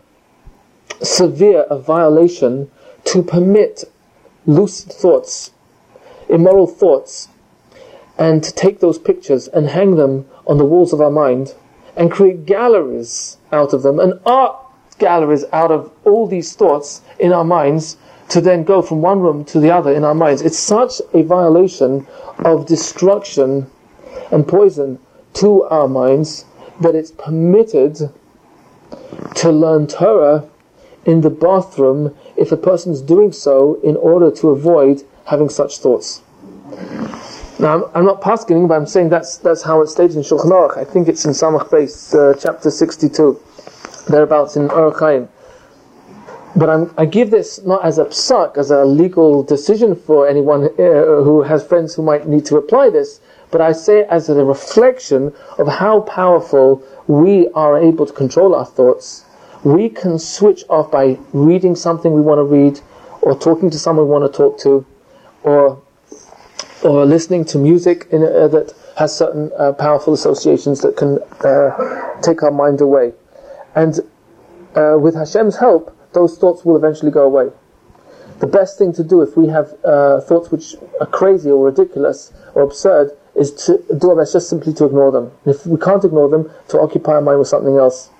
[1.00, 2.70] severe a violation
[3.04, 3.84] to permit
[4.44, 5.52] lucid thoughts,
[6.28, 7.28] immoral thoughts,
[8.18, 11.54] and to take those pictures and hang them on the walls of our mind
[11.96, 14.56] and create galleries out of them and art
[14.98, 17.96] galleries out of all these thoughts in our minds
[18.28, 20.42] to then go from one room to the other in our minds.
[20.42, 22.06] It's such a violation
[22.38, 23.70] of destruction
[24.30, 24.98] and poison
[25.34, 26.44] to our minds
[26.80, 28.10] that it's permitted
[29.36, 30.48] to learn Torah
[31.04, 36.22] in the bathroom if a person's doing so in order to avoid having such thoughts.
[37.58, 40.50] Now, I'm, I'm not paskening, but I'm saying that's that's how it's stated in Shulchan
[40.50, 40.76] Aruch.
[40.76, 43.40] I think it's in Samach Beis, uh, chapter 62,
[44.08, 45.28] thereabouts in Orach Chaim.
[46.54, 50.64] But I'm, i give this not as a psak, as a legal decision for anyone
[50.64, 53.20] uh, who has friends who might need to apply this,
[53.50, 58.54] but I say it as a reflection of how powerful we are able to control
[58.54, 59.24] our thoughts.
[59.64, 62.80] We can switch off by reading something we want to read,
[63.22, 64.84] or talking to someone we want to talk to,
[65.42, 65.82] or
[66.82, 72.20] or listening to music in, uh, that has certain uh, powerful associations that can uh,
[72.22, 73.12] take our mind away.
[73.74, 74.00] And
[74.74, 77.50] uh, with Hashem's help, those thoughts will eventually go away.
[78.40, 82.32] The best thing to do if we have uh, thoughts which are crazy or ridiculous
[82.54, 85.30] or absurd is to do our best just simply to ignore them.
[85.44, 88.10] And if we can't ignore them, to occupy our mind with something else.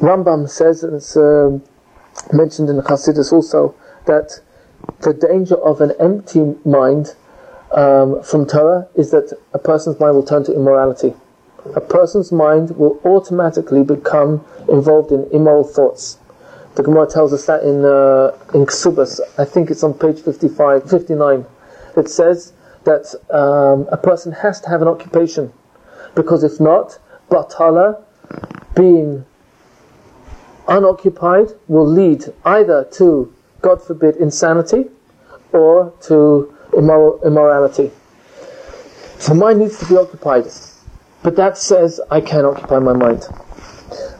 [0.00, 1.58] Rambam says, and it's uh,
[2.32, 3.74] mentioned in the Chassidus also,
[4.06, 4.40] that
[5.02, 7.14] the danger of an empty mind
[7.72, 11.14] um, from Torah is that a person's mind will turn to immorality.
[11.76, 16.18] A person's mind will automatically become involved in immoral thoughts.
[16.76, 20.88] The Gemara tells us that in uh, in Ksubas, I think it's on page 55,
[20.88, 21.44] 59.
[21.96, 22.52] It says
[22.90, 25.52] that um, a person has to have an occupation,
[26.14, 26.98] because if not,
[27.30, 28.02] batala,
[28.74, 29.24] being
[30.66, 33.32] unoccupied, will lead either to,
[33.62, 34.86] God forbid, insanity,
[35.52, 37.90] or to immoral, immorality.
[39.18, 40.46] So mind needs to be occupied,
[41.22, 43.22] but that says I can occupy my mind.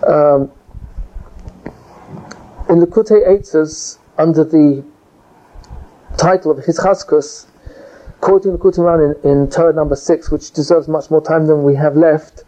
[0.06, 0.50] Um,
[2.68, 4.84] in Likutei Eitzes, under the
[6.16, 7.46] title of Hischazkus,
[8.20, 8.86] quoting the Kutim
[9.24, 12.44] in, in Torah number 6, which deserves much more time than we have left,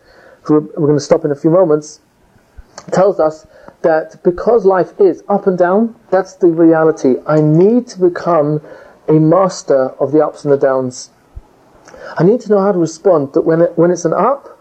[0.49, 2.01] we're, we're going to stop in a few moments,
[2.91, 3.47] tells us
[3.83, 7.17] that because life is up and down, that's the reality.
[7.27, 8.61] I need to become
[9.09, 11.11] a master of the ups and the downs.
[12.17, 14.59] I need to know how to respond that when, it, when it's an up,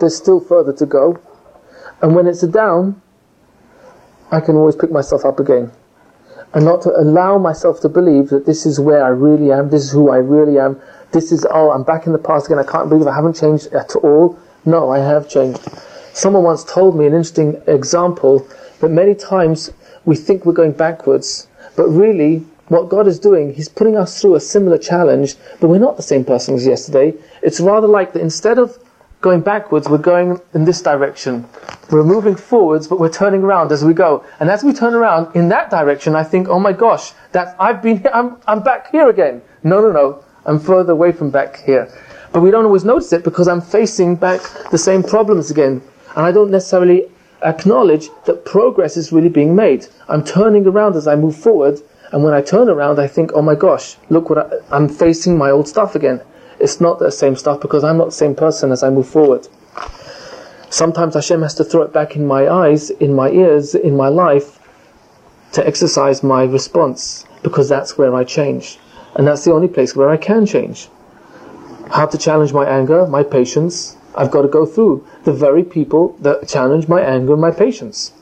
[0.00, 1.20] there's still further to go.
[2.02, 3.00] And when it's a down,
[4.30, 5.70] I can always pick myself up again.
[6.54, 9.84] And not to allow myself to believe that this is where I really am, this
[9.84, 10.80] is who I really am,
[11.12, 13.66] this is, oh, I'm back in the past again, I can't believe I haven't changed
[13.72, 14.38] at all.
[14.64, 15.60] No, I have changed.
[16.12, 18.46] Someone once told me an interesting example
[18.80, 19.70] that many times
[20.04, 24.34] we think we're going backwards, but really, what God is doing, He's putting us through
[24.34, 27.14] a similar challenge, but we're not the same person as yesterday.
[27.42, 28.76] It's rather like that instead of
[29.26, 31.44] going backwards, we're going in this direction.
[31.90, 34.24] We're moving forwards, but we're turning around as we go.
[34.38, 37.82] And as we turn around in that direction, I think, oh my gosh, that I've
[37.82, 39.42] been here, I'm, I'm back here again.
[39.64, 41.92] No, no, no, I'm further away from back here.
[42.32, 45.82] But we don't always notice it because I'm facing back the same problems again.
[46.14, 47.10] And I don't necessarily
[47.42, 49.88] acknowledge that progress is really being made.
[50.08, 51.80] I'm turning around as I move forward,
[52.12, 55.36] and when I turn around, I think, oh my gosh, look what I, I'm facing
[55.36, 56.20] my old stuff again
[56.58, 59.48] it's not the same stuff because I'm not the same person as I move forward.
[60.70, 64.08] Sometimes Hashem has to throw it back in my eyes, in my ears, in my
[64.08, 64.58] life
[65.52, 68.78] to exercise my response because that's where I change.
[69.14, 70.88] And that's the only place where I can change.
[71.90, 76.16] How to challenge my anger, my patience, I've got to go through the very people
[76.20, 78.12] that challenge my anger and my patience.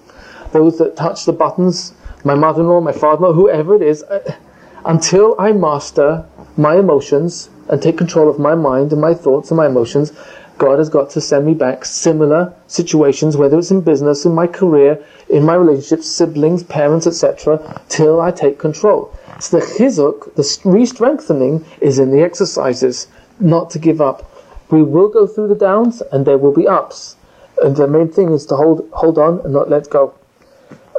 [0.53, 3.82] Those that touch the buttons, my mother in law, my father in law, whoever it
[3.82, 4.37] is, uh,
[4.85, 6.26] until I master
[6.57, 10.12] my emotions and take control of my mind and my thoughts and my emotions,
[10.58, 14.46] God has got to send me back similar situations, whether it's in business, in my
[14.46, 19.12] career, in my relationships, siblings, parents, etc., till I take control.
[19.40, 23.08] So the chizuk, the re-strengthening, is in the exercises,
[23.40, 24.30] not to give up.
[24.70, 27.16] We will go through the downs, and there will be ups.
[27.60, 30.14] And the main thing is to hold hold on and not let go.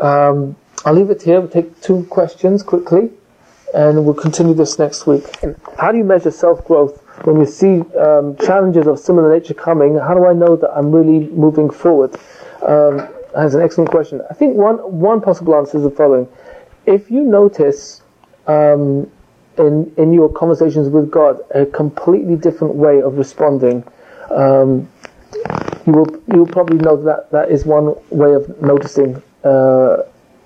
[0.01, 0.55] Um,
[0.85, 1.39] I'll leave it here.
[1.39, 3.11] We'll take two questions quickly
[3.73, 5.23] and we'll continue this next week.
[5.77, 9.97] How do you measure self growth when you see um, challenges of similar nature coming?
[9.97, 12.15] How do I know that I'm really moving forward?
[12.61, 14.21] Um, that's an excellent question.
[14.29, 16.27] I think one one possible answer is the following:
[16.85, 18.01] If you notice
[18.47, 19.11] um,
[19.57, 23.83] in in your conversations with God a completely different way of responding,
[24.29, 24.89] um,
[25.85, 30.03] you will you will probably know that that is one way of noticing uh,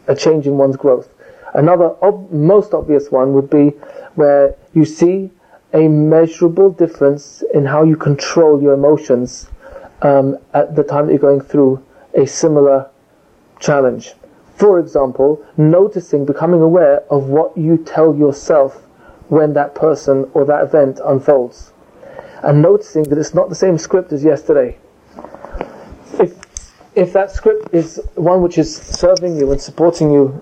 [0.07, 1.09] a change in one's growth.
[1.54, 3.70] Another ob- most obvious one would be
[4.16, 5.32] where you see
[5.74, 9.50] a measurable difference in how you control your emotions
[10.02, 11.84] um, at the time that you're going through
[12.14, 12.89] a similar
[13.60, 14.14] challenge.
[14.56, 18.86] For example, noticing, becoming aware of what you tell yourself
[19.30, 21.72] when that person or that event unfolds.
[22.43, 24.78] And noticing that it's not the same script as yesterday.
[26.20, 26.34] If,
[26.95, 30.39] if that script is one which is serving you and supporting you,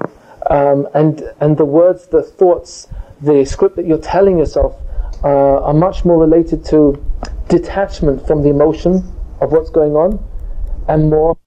[0.49, 2.87] um, and, and the words, the thoughts,
[3.21, 4.75] the script that you're telling yourself
[5.23, 7.03] uh, are much more related to
[7.49, 9.03] detachment from the emotion
[9.41, 10.23] of what's going on
[10.87, 11.37] and more